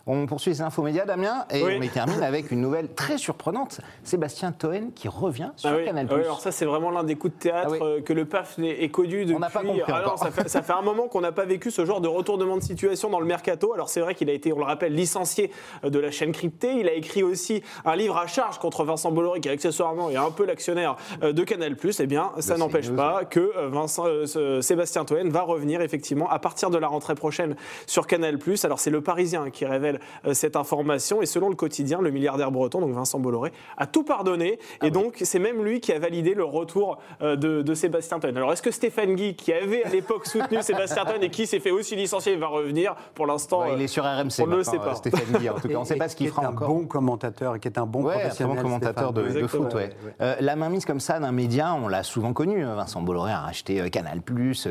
On 0.07 0.27
poursuit 0.27 0.53
les 0.53 0.61
infos 0.63 0.83
médias, 0.83 1.05
Damien, 1.05 1.45
et 1.51 1.63
Oui. 1.65 1.75
on 1.77 1.81
les 1.81 1.89
termine 1.89 2.23
avec 2.23 2.51
une 2.51 2.61
nouvelle 2.61 2.89
très 2.95 3.19
surprenante. 3.19 3.81
Sébastien 4.05 4.53
Toen 4.53 4.93
qui 4.95 5.09
revient 5.09 5.51
sur 5.57 5.71
Ah 5.71 5.77
oui. 5.77 5.85
Canal+. 5.85 6.07
Ah 6.11 6.15
oui, 6.15 6.21
alors 6.23 6.41
ça, 6.41 6.53
c'est 6.53 6.65
vraiment 6.67 6.91
l'un 6.91 7.03
des 7.05 7.17
coups 7.17 7.35
de 7.35 7.39
théâtre 7.41 7.69
Ah 7.71 7.73
oui. 7.73 7.79
euh, 7.83 8.01
que 8.03 8.13
le 8.13 8.25
PAF 8.25 8.59
est 8.59 8.89
connu 8.91 9.25
depuis. 9.25 9.35
On 9.35 9.39
n'a 9.41 9.51
pas 9.51 9.63
compris 9.63 9.83
Ah 9.89 10.03
non, 10.07 10.17
ça, 10.17 10.31
fait, 10.31 10.49
ça 10.49 10.63
fait 10.63 10.73
un 10.75 10.83
moment 10.83 11.09
qu'on 11.09 11.21
n'a 11.23 11.33
pas 11.33 11.45
vécu 11.45 11.71
ce 11.71 11.85
genre 11.85 12.01
de 12.01 12.09
retournement 12.09 12.57
de 12.57 12.63
situation 12.63 13.11
dans 13.11 13.21
le 13.21 13.27
mercato. 13.27 13.73
Alors 13.75 13.89
c'est 13.89 14.01
vrai 14.01 14.15
qu'il 14.15 14.31
a 14.31 14.33
été, 14.33 14.53
on 14.53 14.59
le 14.59 14.65
rappelle, 14.65 14.95
licencié 14.95 15.51
euh, 15.85 15.91
de 15.91 15.99
la 15.99 16.11
chaîne 16.11 16.33
cryptée. 16.33 16.75
Il 16.79 16.89
a 16.89 16.93
écrit 16.93 17.23
aussi 17.23 17.63
un 17.85 17.97
livre 17.97 18.17
à 18.17 18.27
charge 18.27 18.59
contre 18.59 18.85
Vincent 18.85 19.11
Bolloré, 19.11 19.41
qui 19.41 19.49
accessoirement 19.49 20.11
est 20.11 20.17
un 20.17 20.31
peu 20.31 20.45
l'actionnaire 20.45 20.97
euh, 21.23 21.33
de 21.33 21.43
Canal+. 21.43 21.75
Eh 21.99 22.07
bien, 22.07 22.31
ça 22.39 22.57
n'empêche 22.57 22.91
pas 22.91 23.25
que 23.25 23.69
Vincent, 23.69 24.05
euh, 24.07 24.61
Sébastien 24.61 25.05
Toen 25.05 25.31
va 25.31 25.43
revenir 25.43 25.81
effectivement 25.81 26.29
à 26.31 26.39
partir 26.39 26.71
de 26.71 26.79
la 26.79 26.87
rentrée 26.89 27.15
prochaine 27.15 27.57
sur 27.87 28.07
Canal+. 28.07 28.26
Canal+. 28.27 28.39
Alors 28.65 28.79
c'est 28.81 28.91
le 28.91 29.01
Parisien 29.01 29.51
qui 29.51 29.65
révèle 29.67 30.01
euh, 30.27 30.35
cette 30.35 30.57
information 30.57 31.23
et 31.23 31.27
selon 31.27 31.49
le 31.49 31.55
quotidien, 31.55 32.01
le 32.01 32.11
milliardaire 32.11 32.51
breton, 32.51 32.81
donc 32.81 32.93
Vincent 32.93 33.19
Bolloré, 33.19 33.53
a 33.77 33.87
tout 33.87 34.03
pardonné 34.03 34.59
et 34.83 34.91
donc 34.91 35.17
c'est 35.23 35.39
même 35.39 35.63
lui 35.65 35.81
qui 35.81 35.93
a 35.93 35.99
validé 35.99 36.35
le 36.35 36.45
retour 36.45 36.99
euh, 37.23 37.37
de, 37.37 37.63
de 37.63 37.75
Sébastien 37.75 38.19
Toen. 38.19 38.37
Alors 38.37 38.53
est-ce 38.53 38.63
que 38.63 38.71
Stéphane 38.71 39.15
Guy, 39.15 39.35
qui 39.35 39.53
avait 39.53 39.85
à 39.85 39.89
l'époque 39.89 40.27
soutenu 40.27 40.63
Sébastien 40.63 41.05
Toen 41.05 41.23
et 41.23 41.31
qui 41.31 41.47
s'est 41.47 41.61
fait 41.61 41.71
aussi 41.71 41.97
licencier, 41.97 42.37
va 42.37 42.49
revenir 42.49 42.95
Pour 43.15 43.27
l'instant, 43.27 43.61
Ouais, 43.63 43.75
il 43.77 43.83
est 43.83 43.87
sur 43.87 44.05
RMC. 44.05 44.41
on 44.41 44.47
ne 44.47 44.57
le 44.57 44.65
sait 44.65 44.79
pas. 44.79 44.91
euh, 44.93 44.95
Stéphane 44.95 45.39
Guy. 45.41 45.49
En 45.51 45.55
tout 45.55 45.69
cas, 45.69 45.77
on 45.77 45.81
ne 45.81 45.85
sait 45.85 45.97
pas 45.97 46.09
ce 46.09 46.17
qu'il 46.17 46.27
Qui 46.27 46.33
fera 46.33 46.43
est 46.43 46.47
un 46.47 46.51
encore. 46.51 46.69
bon 46.69 46.87
commentateur 46.87 47.55
et 47.57 47.61
qui 47.61 47.69
est 47.69 47.79
un 47.79 47.87
bon 47.87 48.03
Ouais, 48.03 48.15
un 48.15 48.19
professionnel. 48.21 48.57
bon 48.57 48.63
commentateur 48.63 49.13
de, 49.13 49.47
foot. 49.47 49.75
ouais. 49.75 49.91
Euh, 50.21 50.35
la 50.41 50.57
mainmise 50.57 50.85
comme 50.85 51.01
ça 51.01 51.19
d'un 51.19 51.33
média, 51.33 51.75
on 51.75 51.89
l'a 51.89 52.03
souvent 52.03 52.33
connu. 52.33 52.65
Vincent 52.65 53.01
Bolloré 53.03 53.33
a 53.33 53.41
racheté 53.41 53.81
euh, 53.81 53.89
Canal+, 53.89 54.21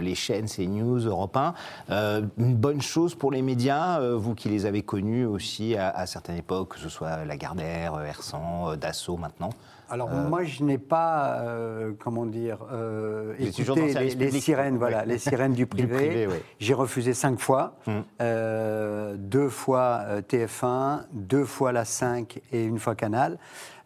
les 0.01 0.15
chaînes, 0.15 0.45
CNews, 0.47 0.99
Europe 1.07 1.35
1. 1.37 1.53
Euh, 1.89 2.21
une 2.37 2.55
bonne 2.55 2.81
chose 2.81 3.15
pour 3.15 3.31
les 3.31 3.41
médias, 3.45 4.01
euh, 4.01 4.17
vous 4.17 4.35
qui 4.35 4.49
les 4.49 4.65
avez 4.65 4.81
connus 4.81 5.25
aussi 5.25 5.77
à, 5.77 5.89
à 5.89 6.05
certaines 6.05 6.37
époques, 6.37 6.73
que 6.73 6.79
ce 6.79 6.89
soit 6.89 7.23
Lagardère, 7.23 7.93
euh, 7.95 8.05
Hersan, 8.05 8.71
euh, 8.71 8.75
Dassault 8.75 9.17
maintenant. 9.17 9.51
Alors 9.89 10.09
moi, 10.09 10.43
je 10.43 10.63
n'ai 10.63 10.79
pas, 10.79 11.41
euh, 11.41 11.91
comment 11.99 12.25
dire, 12.25 12.57
euh, 12.71 13.35
écouté 13.37 13.93
les, 14.15 14.31
sirènes, 14.31 14.77
voilà, 14.77 15.05
les 15.05 15.17
sirènes 15.19 15.53
du 15.53 15.67
privé. 15.67 16.27
J'ai 16.59 16.73
refusé 16.73 17.13
cinq 17.13 17.39
fois, 17.39 17.75
Hum. 17.87 18.03
Euh, 18.21 19.15
deux 19.17 19.49
fois 19.49 20.01
euh, 20.05 20.21
TF1, 20.21 21.01
deux 21.11 21.45
fois 21.45 21.71
la 21.71 21.85
5 21.85 22.41
et 22.51 22.65
une 22.65 22.79
fois 22.79 22.95
Canal. 22.95 23.37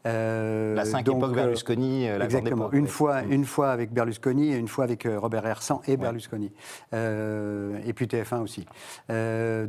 Euh, 0.05 0.75
La 0.75 0.85
5 0.85 1.05
donc, 1.05 1.17
époque 1.17 1.31
euh, 1.31 1.35
Berlusconi, 1.35 2.07
euh, 2.07 2.17
la 2.17 2.27
grande 2.27 2.39
Exactement. 2.39 2.63
époque, 2.67 2.73
une, 2.73 2.87
fois, 2.87 3.21
une 3.23 3.45
fois 3.45 3.71
avec 3.71 3.91
Berlusconi 3.91 4.53
et 4.53 4.55
une 4.55 4.67
fois 4.67 4.85
avec 4.85 5.07
Robert 5.17 5.45
Hersan 5.45 5.81
et 5.87 5.97
Berlusconi. 5.97 6.51
Et 6.93 7.93
puis 7.93 8.05
TF1 8.05 8.41
aussi. 8.41 8.65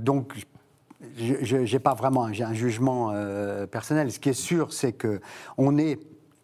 Donc, 0.05 0.35
je 1.17 1.57
n'ai 1.57 1.79
pas 1.79 1.95
vraiment 1.95 2.25
un, 2.25 2.53
jugement 2.53 3.11
euh, 3.13 3.67
personnel. 3.67 4.13
Ce 4.13 4.19
qui 4.19 4.29
est 4.29 4.35
sûr, 4.35 4.73
c'est 4.73 4.93
que 4.93 5.21
on 5.57 5.79
est, 5.79 5.99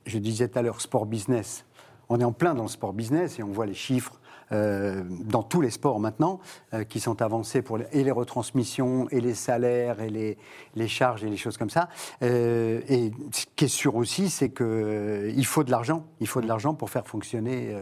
je 0.06 0.18
disais 0.18 0.48
tout 0.48 0.58
à 0.58 0.62
l'heure, 0.62 0.80
sport 0.80 1.06
business. 1.06 1.64
On 2.08 2.20
est 2.20 2.24
en 2.24 2.32
plein 2.32 2.54
dans 2.54 2.62
le 2.62 2.68
sport 2.68 2.92
business 2.92 3.38
et 3.38 3.42
on 3.42 3.50
voit 3.50 3.66
les 3.66 3.74
chiffres 3.74 4.20
euh, 4.52 5.02
dans 5.24 5.42
tous 5.42 5.60
les 5.60 5.70
sports 5.70 5.98
maintenant 6.00 6.40
euh, 6.74 6.84
qui 6.84 7.00
sont 7.00 7.20
avancés 7.22 7.62
pour 7.62 7.78
les, 7.78 7.86
et 7.92 8.04
les 8.04 8.10
retransmissions 8.10 9.08
et 9.10 9.20
les 9.20 9.34
salaires 9.34 10.00
et 10.00 10.08
les, 10.10 10.38
les 10.74 10.88
charges 10.88 11.24
et 11.24 11.28
les 11.28 11.36
choses 11.36 11.56
comme 11.56 11.70
ça. 11.70 11.88
Euh, 12.22 12.80
et 12.88 13.10
ce 13.32 13.46
qui 13.56 13.64
est 13.64 13.68
sûr 13.68 13.96
aussi, 13.96 14.30
c'est 14.30 14.48
que 14.50 14.64
euh, 14.64 15.32
il 15.36 15.46
faut 15.46 15.64
de 15.64 15.70
l'argent. 15.70 16.04
Il 16.20 16.26
faut 16.28 16.40
de 16.40 16.46
l'argent 16.46 16.74
pour 16.74 16.90
faire 16.90 17.06
fonctionner 17.06 17.74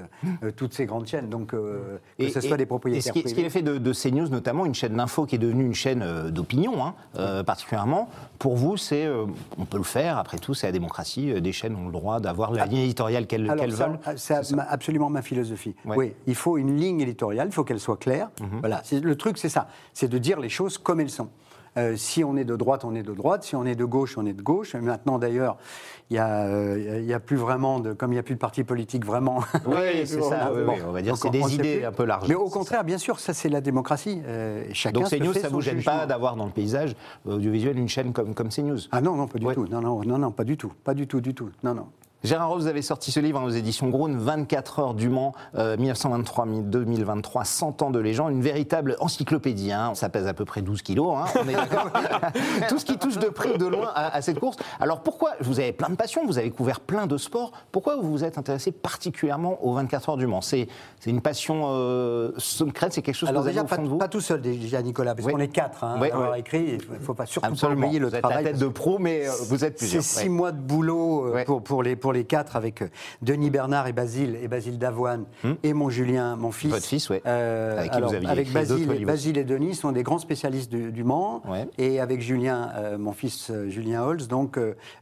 toutes 0.56 0.74
ces 0.74 0.86
grandes 0.86 1.06
chaînes. 1.06 1.28
Donc 1.28 1.48
que 1.50 1.98
ce 2.18 2.40
soit 2.40 2.56
des 2.56 2.62
et 2.62 2.66
propriétaires 2.66 3.02
ce 3.14 3.20
qui, 3.20 3.28
ce 3.28 3.34
qui 3.34 3.40
est 3.42 3.50
fait 3.50 3.62
de, 3.62 3.78
de 3.78 3.92
CNews, 3.92 4.28
notamment 4.28 4.66
une 4.66 4.74
chaîne 4.74 4.96
d'info 4.96 5.26
qui 5.26 5.34
est 5.34 5.38
devenue 5.38 5.64
une 5.64 5.74
chaîne 5.74 6.30
d'opinion, 6.30 6.74
hein, 6.84 7.44
particulièrement, 7.44 8.08
pour 8.38 8.56
vous, 8.56 8.76
c'est, 8.76 9.08
on 9.58 9.64
peut 9.64 9.76
le 9.78 9.82
faire, 9.84 10.18
après 10.18 10.38
tout, 10.38 10.54
c'est 10.54 10.66
la 10.66 10.72
démocratie, 10.72 11.40
des 11.40 11.52
chaînes 11.52 11.76
ont 11.76 11.86
le 11.86 11.92
droit 11.92 12.20
d'avoir 12.20 12.52
la 12.52 12.66
ligne 12.66 12.80
éditoriale 12.80 13.26
qu'elles 13.26 13.46
veulent. 13.50 13.98
C'est 14.16 14.52
ma- 14.52 14.62
absolument 14.64 15.10
ma 15.10 15.22
philosophie. 15.22 15.74
Ouais. 15.84 15.96
Oui, 15.96 16.12
il 16.26 16.34
faut 16.34 16.53
une 16.56 16.76
ligne 16.76 17.00
éditoriale, 17.00 17.48
il 17.48 17.52
faut 17.52 17.64
qu'elle 17.64 17.80
soit 17.80 17.96
claire. 17.98 18.30
Mhm. 18.40 18.60
Voilà, 18.60 18.82
le 18.92 19.16
truc, 19.16 19.38
c'est 19.38 19.48
ça, 19.48 19.68
c'est 19.92 20.08
de 20.08 20.18
dire 20.18 20.40
les 20.40 20.48
choses 20.48 20.78
comme 20.78 21.00
elles 21.00 21.10
sont. 21.10 21.28
Euh, 21.76 21.96
si 21.96 22.22
on 22.22 22.36
est 22.36 22.44
de 22.44 22.54
droite, 22.54 22.84
on 22.84 22.94
est 22.94 23.02
de 23.02 23.12
droite. 23.12 23.42
Si 23.42 23.56
on 23.56 23.64
est 23.64 23.74
de 23.74 23.84
gauche, 23.84 24.16
on 24.16 24.24
est 24.26 24.32
de 24.32 24.42
gauche. 24.42 24.76
Maintenant, 24.76 25.18
d'ailleurs, 25.18 25.56
il 26.08 26.12
n'y 26.14 26.18
a, 26.20 26.44
euh, 26.46 27.12
a 27.12 27.18
plus 27.18 27.34
vraiment 27.36 27.80
de, 27.80 27.92
comme 27.92 28.12
il 28.12 28.14
n'y 28.14 28.20
a 28.20 28.22
plus 28.22 28.36
de 28.36 28.38
parti 28.38 28.62
politique 28.62 29.04
vraiment. 29.04 29.40
Oui, 29.66 29.74
c'est 30.04 30.22
ça, 30.22 30.52
oui, 30.54 30.62
oui, 30.68 30.74
on 30.86 30.92
va 30.92 31.02
dire, 31.02 31.14
Donc, 31.14 31.18
c'est 31.20 31.30
des 31.30 31.52
idées 31.56 31.78
plus. 31.78 31.86
un 31.86 31.90
peu 31.90 32.04
larges. 32.04 32.28
Mais 32.28 32.36
au 32.36 32.48
contraire, 32.48 32.84
bien 32.84 32.96
sûr, 32.98 33.18
ça 33.18 33.34
c'est 33.34 33.48
la 33.48 33.60
démocratie. 33.60 34.22
Euh, 34.24 34.64
chacun 34.72 35.00
Donc 35.00 35.10
CNews, 35.10 35.32
ça 35.32 35.48
son 35.48 35.54
vous 35.56 35.60
gêne 35.62 35.78
jugement. 35.78 35.98
pas 35.98 36.06
d'avoir 36.06 36.36
dans 36.36 36.44
le 36.46 36.52
paysage 36.52 36.94
audiovisuel 37.26 37.76
une 37.76 37.88
chaîne 37.88 38.12
comme, 38.12 38.34
comme 38.34 38.50
CNews? 38.50 38.78
Ah 38.92 39.00
non, 39.00 39.16
non, 39.16 39.26
pas 39.26 39.40
du 39.40 39.46
Ouais. 39.46 39.54
tout. 39.54 39.66
Non, 39.66 39.80
non, 39.80 40.00
non, 40.04 40.18
non, 40.18 40.30
pas 40.30 40.44
du 40.44 40.56
tout. 40.56 40.72
Pas 40.84 40.94
du 40.94 41.08
tout, 41.08 41.20
du 41.20 41.34
tout. 41.34 41.50
Non, 41.64 41.74
non. 41.74 41.88
Gérard 42.24 42.48
Rose, 42.48 42.62
vous 42.62 42.68
avez 42.68 42.80
sorti 42.80 43.12
ce 43.12 43.20
livre 43.20 43.38
hein, 43.38 43.44
aux 43.44 43.50
éditions 43.50 43.90
Groen, 43.90 44.16
24 44.16 44.78
heures 44.78 44.94
du 44.94 45.10
Mans, 45.10 45.34
euh, 45.56 45.76
1923-2023, 45.76 47.44
100 47.44 47.82
ans 47.82 47.90
de 47.90 47.98
légende, 47.98 48.32
une 48.32 48.40
véritable 48.40 48.96
encyclopédie. 48.98 49.72
hein. 49.72 49.92
Ça 49.94 50.08
pèse 50.08 50.26
à 50.26 50.32
peu 50.32 50.46
près 50.46 50.62
12 50.62 50.80
kilos, 50.80 51.14
hein, 51.18 51.26
on 51.38 51.46
est 51.46 51.52
d'accord 51.52 51.90
Tout 52.70 52.78
ce 52.78 52.86
qui 52.86 52.96
touche 52.96 53.18
de 53.18 53.28
près 53.28 53.50
ou 53.54 53.58
de 53.58 53.66
loin 53.66 53.90
à, 53.94 54.16
à 54.16 54.22
cette 54.22 54.40
course. 54.40 54.56
Alors 54.80 55.02
pourquoi 55.02 55.32
Vous 55.42 55.60
avez 55.60 55.72
plein 55.72 55.90
de 55.90 55.96
passions, 55.96 56.24
vous 56.24 56.38
avez 56.38 56.50
couvert 56.50 56.80
plein 56.80 57.06
de 57.06 57.18
sports. 57.18 57.52
Pourquoi 57.70 57.96
vous 57.96 58.10
vous 58.10 58.24
êtes 58.24 58.38
intéressé 58.38 58.72
particulièrement 58.72 59.62
aux 59.62 59.74
24 59.74 60.08
heures 60.08 60.16
du 60.16 60.26
Mans? 60.26 60.40
C'est 60.40 60.66
une 61.04 61.20
passion 61.20 61.64
euh, 61.66 62.32
secrète, 62.38 62.94
c'est 62.94 63.02
quelque 63.02 63.16
chose 63.16 63.28
Alors 63.28 63.42
que 63.42 63.50
vous 63.50 63.58
avez 63.58 63.62
déjà, 63.62 63.64
au 63.64 63.68
pas, 63.68 63.76
fond 63.76 63.82
de 63.82 63.88
vous? 63.88 63.98
pas 63.98 64.08
tout 64.08 64.22
seul 64.22 64.40
déjà, 64.40 64.80
Nicolas, 64.80 65.14
parce 65.14 65.26
Oui. 65.26 65.32
qu'on 65.34 65.40
est 65.40 65.48
quatre 65.48 65.84
hein, 65.84 65.98
Oui. 66.00 66.08
à 66.10 66.14
avoir 66.14 66.32
Oui. 66.32 66.38
écrit. 66.38 66.78
Il 66.90 66.94
ne 66.94 66.98
faut 67.00 67.12
pas 67.12 67.26
surtout 67.26 67.48
Absolument. 67.48 67.82
pas 67.82 67.86
oublier 67.88 68.00
le 68.00 68.08
vous 68.08 68.14
êtes 68.16 68.26
la 68.26 68.42
tête 68.42 68.58
de 68.58 68.68
pro, 68.68 68.98
mais 68.98 69.28
euh, 69.28 69.32
vous 69.50 69.62
êtes 69.66 69.78
C'est 69.78 70.00
six 70.00 70.30
mois 70.30 70.52
de 70.52 70.60
boulot 70.60 71.26
euh, 71.36 71.44
pour, 71.44 71.62
pour, 71.62 71.82
les, 71.82 71.96
pour 71.96 72.13
les 72.14 72.24
quatre 72.24 72.56
avec 72.56 72.80
euh, 72.82 72.88
Denis 73.20 73.50
Bernard 73.50 73.86
et 73.86 73.92
Basile, 73.92 74.38
et 74.42 74.48
Basile 74.48 74.78
Davoine, 74.78 75.24
et 75.62 75.72
mon 75.74 75.90
Julien, 75.90 76.36
mon 76.36 76.50
fils. 76.50 76.70
Hmm. 76.70 76.74
Votre 76.74 76.86
fils, 76.86 77.10
ouais. 77.10 77.22
Euh, 77.26 77.78
Avec 77.78 77.90
qui 77.90 77.96
alors, 77.98 78.08
vous 78.08 78.14
aviez 78.16 78.28
avec 78.28 78.48
écrit 78.48 78.66
d'autres 78.66 79.04
Basile, 79.04 79.36
et 79.38 79.44
Denis 79.44 79.74
sont 79.74 79.92
des 79.92 80.02
grands 80.02 80.18
spécialistes 80.18 80.70
du, 80.70 80.90
du 80.92 81.04
Mans. 81.04 81.42
Ouais. 81.46 81.68
Et 81.78 82.00
avec 82.00 82.20
Julien, 82.22 82.70
euh, 82.76 82.96
mon 82.96 83.12
fils 83.12 83.52
Julien 83.68 84.02
Holz, 84.04 84.28
donc 84.28 84.58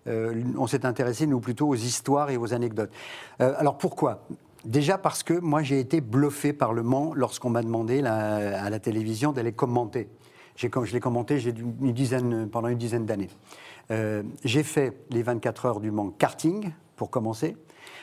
on 0.07 0.66
s'est 0.66 0.85
intéressé, 0.85 1.26
nous, 1.26 1.40
plutôt 1.40 1.69
aux 1.69 1.75
histoires 1.76 2.31
et 2.31 2.37
aux 2.37 2.52
anecdotes. 2.54 2.90
Alors 3.38 3.78
pourquoi? 3.78 4.25
Déjà 4.64 4.97
parce 4.99 5.23
que 5.23 5.35
moi, 5.35 5.62
j'ai 5.62 5.81
été 5.81 6.00
bluffé 6.00 6.52
par 6.52 6.73
le 6.73 6.83
Mans 6.83 7.12
lorsqu'on 7.14 7.50
m'a 7.50 7.62
demandé 7.62 8.00
la- 8.00 8.62
à 8.64 8.71
la 8.71 8.78
télévision 8.78 9.33
d'aller 9.33 9.52
commenter. 9.52 10.09
Je 10.57 10.66
l'ai 10.92 11.00
commenté 11.00 11.40
une 11.81 11.92
dizaine, 11.92 12.49
pendant 12.49 12.69
une 12.69 12.78
dizaine 12.78 13.07
d'années. 13.07 13.31
Euh, 13.90 14.23
j'ai 14.45 14.62
fait 14.62 14.97
les 15.11 15.23
24 15.23 15.66
heures 15.66 15.81
du 15.81 15.90
Mans 15.90 16.11
karting, 16.11 16.71
pour 17.02 17.11
commencer. 17.11 17.56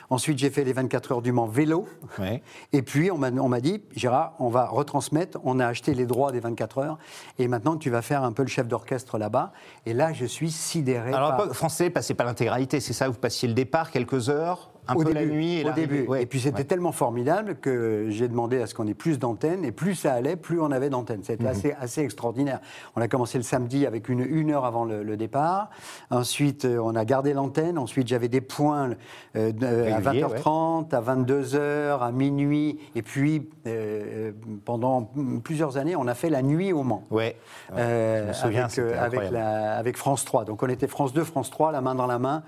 Ensuite, 0.09 0.37
j'ai 0.39 0.49
fait 0.49 0.63
les 0.63 0.73
24 0.73 1.11
heures 1.11 1.21
du 1.21 1.31
Mans 1.31 1.45
vélo. 1.47 1.87
Ouais. 2.17 2.41
Et 2.73 2.81
puis, 2.81 3.11
on 3.11 3.17
m'a 3.17 3.59
dit, 3.61 3.81
Gérard, 3.95 4.33
on 4.39 4.49
va 4.49 4.65
retransmettre, 4.65 5.39
on 5.43 5.59
a 5.59 5.67
acheté 5.67 5.93
les 5.93 6.05
droits 6.05 6.31
des 6.31 6.39
24 6.39 6.77
heures, 6.79 6.97
et 7.37 7.47
maintenant, 7.47 7.77
tu 7.77 7.89
vas 7.89 8.01
faire 8.01 8.23
un 8.23 8.31
peu 8.31 8.41
le 8.43 8.47
chef 8.49 8.67
d'orchestre 8.67 9.17
là-bas. 9.17 9.51
Et 9.85 9.93
là, 9.93 10.13
je 10.13 10.25
suis 10.25 10.51
sidéré 10.51 11.13
Alors, 11.13 11.37
par... 11.37 11.53
français, 11.55 11.89
passez 11.89 12.13
pas 12.13 12.23
l'intégralité, 12.23 12.79
c'est 12.79 12.93
ça 12.93 13.07
Vous 13.07 13.13
passiez 13.19 13.47
le 13.47 13.53
départ, 13.53 13.91
quelques 13.91 14.29
heures, 14.29 14.71
un 14.87 14.95
au 14.95 15.03
peu 15.03 15.13
début, 15.13 15.19
la 15.19 15.25
nuit 15.25 15.59
et 15.59 15.69
au 15.69 15.73
début. 15.73 16.07
Ouais. 16.07 16.23
Et 16.23 16.25
puis 16.25 16.39
c'était 16.39 16.57
Ouais. 16.59 16.63
tellement 16.63 16.91
formidable 16.91 17.57
que 17.61 18.07
j'ai 18.09 18.27
demandé 18.27 18.59
à 18.59 18.65
ce 18.65 18.73
qu'on 18.73 18.87
ait 18.87 18.95
plus 18.95 19.19
d'antennes 19.19 19.63
et 19.63 19.71
plus 19.71 19.93
ça 19.93 20.13
allait, 20.13 20.35
plus 20.35 20.59
on 20.59 20.71
avait 20.71 20.89
d'antennes. 20.89 21.19
Mhm. 21.19 21.23
C'était 21.25 21.47
assez, 21.47 21.75
assez 21.79 22.01
extraordinaire. 22.01 22.59
On 22.95 23.01
a 23.01 23.07
commencé 23.07 23.37
le 23.37 23.43
samedi 23.43 23.85
avec 23.85 24.09
une, 24.09 24.21
une 24.21 24.49
heure 24.49 24.65
avant 24.65 24.85
le, 24.85 25.03
le 25.03 25.15
départ. 25.15 25.69
Ensuite, 26.09 26.65
euh, 26.65 26.79
on 26.83 26.95
a 26.95 27.05
gardé 27.05 27.33
l'antenne. 27.33 27.77
Ensuite, 27.77 28.07
j'avais 28.07 28.29
des 28.29 28.41
points 28.41 28.91
euh, 29.35 29.51
à 29.69 29.97
Réguliers, 29.97 30.23
20h30, 30.23 30.93
à 30.93 31.01
22h, 31.01 32.01
à 32.01 32.11
minuit. 32.11 32.79
Et 32.95 33.01
puis, 33.01 33.49
euh, 33.67 34.31
pendant 34.65 35.09
plusieurs 35.43 35.77
années, 35.77 35.95
on 35.95 36.07
a 36.07 36.13
fait 36.15 36.29
la 36.29 36.41
nuit 36.41 36.73
au 36.73 36.83
Mans. 36.83 37.03
Ouais. 37.11 37.35
Euh, 37.75 38.23
Je 38.23 38.27
me 38.29 38.33
souviens, 38.33 38.63
avec, 38.65 38.79
euh, 38.79 38.89
avec, 38.91 39.19
incroyable. 39.21 39.35
la- 39.35 39.77
avec 39.77 39.97
France 39.97 40.25
3. 40.25 40.45
Donc 40.45 40.63
on 40.63 40.67
était 40.69 40.87
France 40.87 41.13
2, 41.13 41.23
France 41.23 41.49
3, 41.49 41.71
la 41.71 41.81
main 41.81 41.95
dans 41.95 42.07
la 42.07 42.19
main. 42.19 42.43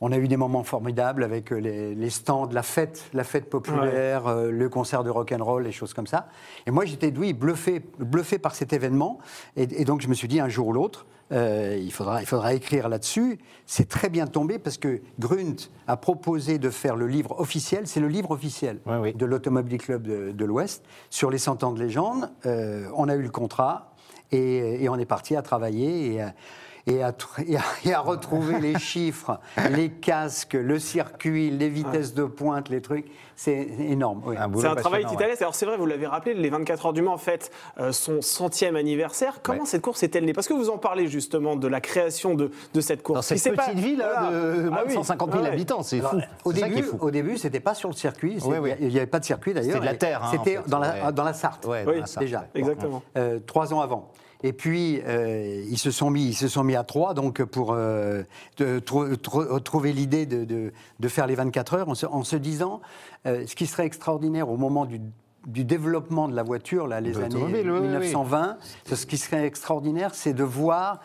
On 0.00 0.12
a 0.12 0.18
eu 0.18 0.28
des 0.28 0.36
moments 0.36 0.62
formidables 0.62 1.24
avec 1.24 1.52
euh, 1.52 1.56
les, 1.56 1.94
les 1.94 2.10
stands, 2.10 2.48
la 2.52 2.62
fête, 2.62 3.10
la 3.12 3.24
fête 3.24 3.50
populaire, 3.50 4.26
euh, 4.26 4.50
le 4.50 4.68
concert 4.68 5.02
de 5.02 5.10
rock 5.10 5.32
and 5.32 5.44
roll, 5.44 5.64
les 5.64 5.72
choses 5.72 5.94
comme 5.94 6.06
ça. 6.06 6.28
Et 6.66 6.70
moi 6.70 6.84
j'étais 6.84 7.12
oui 7.16 7.32
bluffé, 7.32 7.82
bluffé 7.98 8.38
par 8.38 8.54
cet 8.54 8.72
événement. 8.72 9.18
Et, 9.56 9.62
et 9.62 9.84
donc 9.84 10.00
je 10.00 10.08
me 10.08 10.14
suis 10.14 10.28
dit 10.28 10.40
un 10.40 10.48
jour 10.48 10.68
ou 10.68 10.72
l'autre, 10.72 11.06
euh, 11.30 11.76
il 11.78 11.92
faudra, 11.92 12.22
il 12.22 12.26
faudra 12.26 12.54
écrire 12.54 12.88
là-dessus. 12.88 13.38
C'est 13.66 13.88
très 13.88 14.08
bien 14.08 14.26
tombé 14.26 14.58
parce 14.58 14.78
que 14.78 15.00
Grunt 15.18 15.56
a 15.86 15.96
proposé 15.96 16.58
de 16.58 16.70
faire 16.70 16.96
le 16.96 17.06
livre 17.06 17.38
officiel. 17.38 17.86
C'est 17.86 18.00
le 18.00 18.08
livre 18.08 18.30
officiel 18.30 18.80
oui. 18.86 19.12
de 19.14 19.26
l'Automobile 19.26 19.78
Club 19.78 20.06
de, 20.06 20.32
de 20.32 20.44
l'Ouest 20.44 20.84
sur 21.10 21.30
les 21.30 21.38
100 21.38 21.64
ans 21.64 21.72
de 21.72 21.80
légende. 21.80 22.30
Euh, 22.46 22.88
on 22.96 23.08
a 23.08 23.14
eu 23.14 23.22
le 23.22 23.30
contrat 23.30 23.92
et, 24.30 24.82
et 24.82 24.88
on 24.88 24.96
est 24.96 25.06
parti 25.06 25.36
à 25.36 25.42
travailler 25.42 26.14
et 26.14 26.22
et 26.88 27.02
à 27.02 27.12
tr- 27.12 27.44
et 27.46 27.56
à- 27.56 27.62
et 27.84 27.92
à 27.94 28.00
retrouver 28.00 28.58
les 28.58 28.78
chiffres, 28.78 29.38
les 29.70 29.90
casques, 29.90 30.54
le 30.54 30.78
circuit, 30.78 31.50
les 31.50 31.68
vitesses 31.68 32.14
de 32.14 32.24
pointe, 32.24 32.68
les 32.68 32.80
trucs. 32.80 33.06
C'est 33.36 33.68
énorme. 33.78 34.20
oui. 34.26 34.34
C'est 34.36 34.66
un 34.66 34.74
travail 34.74 34.74
passionnant, 34.74 35.08
ouais. 35.10 35.16
titanesque. 35.16 35.42
Alors 35.42 35.54
c'est 35.54 35.64
vrai, 35.66 35.76
vous 35.76 35.86
l'avez 35.86 36.08
rappelé, 36.08 36.34
les 36.34 36.50
24 36.50 36.86
heures 36.86 36.92
du 36.92 37.02
Mans 37.02 37.16
fêtent 37.18 37.52
euh, 37.78 37.92
son 37.92 38.20
centième 38.20 38.74
anniversaire. 38.74 39.38
Comment 39.44 39.60
Ouais. 39.60 39.66
cette 39.66 39.82
course 39.82 40.02
est-elle 40.02 40.24
née? 40.24 40.32
Parce 40.32 40.48
que 40.48 40.54
vous 40.54 40.70
en 40.70 40.78
parlez 40.78 41.06
justement 41.06 41.54
de 41.54 41.68
la 41.68 41.80
création 41.80 42.34
de, 42.34 42.50
de 42.74 42.80
cette 42.80 43.04
course. 43.04 43.18
Dans 43.18 43.22
cette 43.36 43.54
petite 43.54 43.54
pas- 43.54 43.72
ville 43.80 43.98
là, 43.98 44.30
Voilà. 44.30 44.30
de 44.56 44.68
moins 44.68 44.78
Ah 44.80 44.84
de 44.84 44.88
oui. 44.88 44.94
150 44.94 45.30
000 45.30 45.40
Ah 45.44 45.46
ouais. 45.46 45.52
habitants, 45.54 45.82
c'est 45.84 46.00
fou. 46.00 46.16
Au 46.44 46.52
début, 46.52 46.82
fou. 46.82 46.98
au 47.00 47.10
début, 47.12 47.38
c'était 47.38 47.60
pas 47.60 47.74
sur 47.74 47.88
le 47.90 47.94
circuit. 47.94 48.38
Il 48.80 48.88
n'y 48.88 48.96
avait 48.96 49.06
pas 49.06 49.20
de 49.20 49.24
circuit 49.24 49.54
d'ailleurs. 49.54 49.74
C'était 49.74 49.80
de 49.86 49.92
la 49.92 49.94
terre, 49.94 50.24
hein, 50.24 50.28
C'était 50.32 50.58
en 50.58 50.62
fait, 50.64 50.70
dans, 50.70 50.78
la, 50.80 50.90
ouais. 51.06 51.12
dans 51.12 51.24
la 51.24 51.32
Sarthe. 51.32 51.64
Ouais, 51.66 51.84
dans 51.84 51.92
Oui, 51.92 52.00
la 52.00 52.06
Sarthe, 52.06 52.24
déjà. 52.24 52.46
Exactement. 52.56 53.02
Euh, 53.16 53.38
trois 53.46 53.72
ans 53.72 53.80
avant. 53.80 54.10
Et 54.44 54.52
puis, 54.52 55.00
euh, 55.04 55.64
ils, 55.68 55.78
se 55.78 55.90
sont 55.90 56.10
mis, 56.10 56.26
ils 56.26 56.34
se 56.34 56.46
sont 56.48 56.62
mis 56.62 56.76
à 56.76 56.84
trois, 56.84 57.12
donc 57.14 57.42
pour 57.44 57.72
euh, 57.72 58.22
de- 58.58 58.78
trouver 59.58 59.92
l'idée 59.92 60.26
de, 60.26 60.44
de- 60.44 60.72
de 61.00 61.08
faire 61.08 61.26
les 61.26 61.34
24 61.34 61.74
heures, 61.74 61.88
en 61.88 61.94
se, 61.94 62.06
en 62.06 62.22
se 62.22 62.36
disant, 62.36 62.80
euh, 63.26 63.44
ce 63.46 63.54
qui 63.56 63.66
serait 63.66 63.86
extraordinaire 63.86 64.48
au 64.48 64.56
moment 64.56 64.84
du 64.86 65.00
du 65.46 65.64
développement 65.64 66.28
de 66.28 66.34
la 66.34 66.42
voiture, 66.42 66.88
là, 66.88 67.00
les 67.00 67.16
années 67.16 67.28
l'automobile, 67.36 67.70
oui, 67.70 67.78
oui, 67.78 67.86
oui. 67.86 67.92
1920, 67.92 68.58
ce 68.92 69.06
qui 69.06 69.16
serait 69.16 69.46
extraordinaire, 69.46 70.14
c'est 70.14 70.34
de 70.34 70.42
voir 70.42 71.00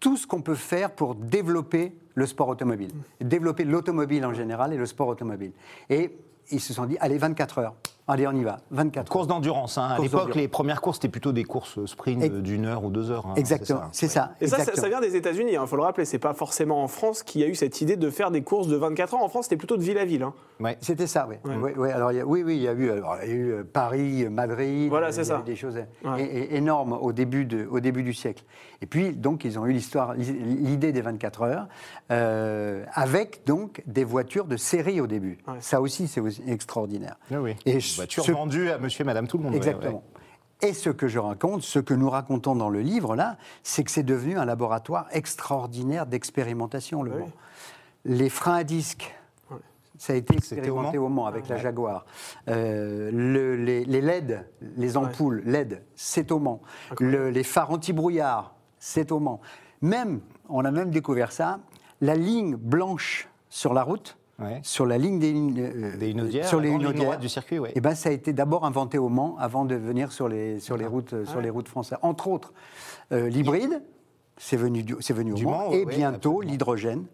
tout 0.00 0.16
ce 0.16 0.26
qu'on 0.26 0.40
peut 0.40 0.54
faire 0.54 0.92
pour 0.92 1.14
développer 1.14 1.92
le 2.14 2.24
sport 2.26 2.48
automobile, 2.48 2.90
développer 3.20 3.64
l'automobile 3.64 4.24
en 4.24 4.32
général 4.32 4.72
et 4.72 4.76
le 4.78 4.86
sport 4.86 5.08
automobile. 5.08 5.52
Et 5.90 6.16
ils 6.50 6.60
se 6.60 6.72
sont 6.72 6.86
dit, 6.86 6.96
allez, 7.00 7.18
24 7.18 7.58
heures, 7.58 7.74
allez, 8.08 8.26
on 8.26 8.32
y 8.32 8.44
va, 8.44 8.58
24 8.70 9.06
heures. 9.06 9.10
Course 9.10 9.26
d'endurance. 9.26 9.78
hein. 9.78 9.88
À 9.90 9.96
Course 9.96 10.10
l'époque, 10.12 10.34
les 10.34 10.48
premières 10.48 10.80
courses, 10.80 10.96
c'était 10.96 11.08
plutôt 11.08 11.32
des 11.32 11.44
courses 11.44 11.84
sprint 11.86 12.24
d'une 12.42 12.66
heure 12.66 12.84
ou 12.84 12.90
deux 12.90 13.10
heures. 13.10 13.26
hein. 13.26 13.34
Exactement, 13.36 13.82
c'est 13.92 14.08
ça. 14.08 14.32
Et 14.40 14.46
ça, 14.46 14.56
ça, 14.56 14.62
exactement. 14.62 14.82
ça 14.82 14.88
vient 14.88 15.00
des 15.00 15.16
États-Unis, 15.16 15.52
il 15.60 15.66
faut 15.66 15.76
le 15.76 15.82
rappeler. 15.82 16.04
C'est 16.04 16.18
pas 16.18 16.34
forcément 16.34 16.82
en 16.82 16.88
France 16.88 17.22
qu'il 17.22 17.40
y 17.40 17.44
a 17.44 17.46
eu 17.46 17.54
cette 17.54 17.80
idée 17.80 17.96
de 17.96 18.10
faire 18.10 18.30
des 18.30 18.42
courses 18.42 18.68
de 18.68 18.76
24 18.76 19.14
heures. 19.14 19.22
En 19.22 19.28
France, 19.28 19.44
c'était 19.44 19.56
plutôt 19.56 19.76
de 19.76 19.82
ville 19.82 19.98
à 19.98 20.04
ville. 20.04 20.26
Ouais. 20.62 20.76
C'était 20.80 21.06
ça, 21.06 21.26
oui. 21.28 21.36
Oui, 21.44 21.72
oui, 21.76 21.90
alors, 21.90 22.12
il 22.12 22.16
y 22.18 22.20
a- 22.20 22.26
oui, 22.26 22.42
oui, 22.44 22.56
il 22.56 22.62
y 22.62 22.68
a 22.68 22.72
eu, 22.72 22.90
alors, 22.90 23.16
il 23.22 23.28
y 23.28 23.32
a 23.32 23.34
eu 23.34 23.50
euh, 23.52 23.64
Paris, 23.64 24.24
euh, 24.24 24.30
Madrid. 24.30 24.88
Voilà, 24.88 25.08
il 25.08 25.10
y 25.10 25.14
c'est 25.14 25.20
a 25.20 25.24
ça. 25.24 25.40
eu 25.40 25.42
Des 25.44 25.56
choses 25.56 25.78
Ouais. 26.04 26.54
énormes 26.54 26.92
au 26.92 27.12
début, 27.12 27.44
de, 27.44 27.66
au 27.70 27.80
début 27.80 28.02
du 28.02 28.14
siècle. 28.14 28.44
Et 28.80 28.86
puis, 28.86 29.12
donc, 29.12 29.44
ils 29.44 29.58
ont 29.58 29.66
eu 29.66 29.72
l'histoire, 29.72 30.14
l'idée 30.14 30.92
des 30.92 31.00
24 31.02 31.42
heures, 31.42 31.68
euh, 32.10 32.84
avec 32.92 33.42
donc 33.46 33.82
des 33.86 34.04
voitures 34.04 34.44
de 34.46 34.56
série 34.56 35.00
au 35.00 35.06
début. 35.06 35.38
Ouais. 35.48 35.54
Ça 35.60 35.80
aussi, 35.80 36.08
c'est 36.08 36.20
aussi 36.20 36.42
extraordinaire. 36.46 37.16
Oui, 37.30 37.36
oui. 37.38 37.56
Et 37.66 37.74
Une 37.74 37.80
ce- 37.80 37.96
voiture 37.96 38.24
ce- 38.24 38.32
vendue 38.32 38.70
à 38.70 38.78
monsieur 38.78 39.02
et 39.02 39.06
madame 39.06 39.26
tout 39.26 39.38
le 39.38 39.44
monde. 39.44 39.52
ouais, 39.52 39.58
Exactement. 39.58 40.02
Et 40.64 40.74
ce 40.74 40.90
que 40.90 41.08
je 41.08 41.18
raconte, 41.18 41.62
ce 41.62 41.80
que 41.80 41.92
nous 41.92 42.08
racontons 42.08 42.54
dans 42.54 42.68
le 42.68 42.80
livre, 42.80 43.16
là, 43.16 43.36
c'est 43.64 43.82
que 43.82 43.90
c'est 43.90 44.04
devenu 44.04 44.38
un 44.38 44.44
laboratoire 44.44 45.06
extraordinaire 45.10 46.06
d'expérimentation, 46.06 47.02
le 47.02 47.10
Oui. 47.10 47.18
Mans. 47.20 47.30
Les 48.04 48.28
freins 48.28 48.54
à 48.56 48.64
disque, 48.64 49.02
Ouais. 49.02 49.21
Ça 50.02 50.14
a 50.14 50.16
été 50.16 50.34
expérimenté 50.34 50.98
au 50.98 51.08
Mans 51.08 51.26
avec 51.26 51.46
la 51.46 51.58
Jaguar. 51.58 52.04
Euh, 52.48 53.08
le- 53.12 53.54
les, 53.54 53.84
les 53.84 54.00
LED, 54.00 54.44
les 54.76 54.96
ampoules 54.96 55.42
LED, 55.46 55.84
c'est 55.94 56.32
au 56.32 56.40
Mans. 56.40 56.60
Le- 56.98 57.30
les 57.30 57.44
phares 57.44 57.70
anti-brouillard, 57.70 58.56
c'est 58.80 59.12
au 59.12 59.20
Mans. 59.20 59.40
Même, 59.80 60.20
on 60.48 60.64
a 60.64 60.72
même 60.72 60.90
découvert 60.90 61.30
ça, 61.30 61.60
la 62.00 62.16
ligne 62.16 62.56
blanche 62.56 63.28
sur 63.48 63.74
la 63.74 63.84
route, 63.84 64.18
Ouais. 64.40 64.58
sur 64.64 64.86
la 64.86 64.98
ligne 64.98 65.20
des, 65.20 65.32
euh, 65.34 65.96
Des 65.96 66.42
sur 66.42 66.58
les 66.60 66.76
droite 66.76 67.20
du 67.20 67.28
circuit, 67.28 67.60
ouais. 67.60 67.70
eh 67.76 67.80
ben, 67.80 67.94
ça 67.94 68.08
a 68.08 68.12
été 68.12 68.32
d'abord 68.32 68.64
inventé 68.66 68.98
au 68.98 69.08
Mans 69.08 69.36
avant 69.38 69.64
de 69.64 69.76
venir 69.76 70.10
sur 70.10 70.26
les, 70.28 70.58
sur 70.58 70.76
les, 70.76 70.86
routes, 70.86 71.24
sur 71.26 71.40
les 71.40 71.50
routes 71.50 71.68
françaises. 71.68 71.98
Entre 72.02 72.26
autres, 72.26 72.52
euh, 73.12 73.28
l'hybride, 73.28 73.84
c'est 74.38 74.56
venu, 74.56 74.82
du- 74.82 74.96
c'est 75.00 75.12
venu 75.12 75.32
au 75.34 75.36
Mans, 75.38 75.50
Mans, 75.50 75.72
et 75.72 75.84
oui, 75.84 75.94
bientôt 75.94 76.30
absolument. 76.36 76.50
l'hydrogène, 76.52 77.04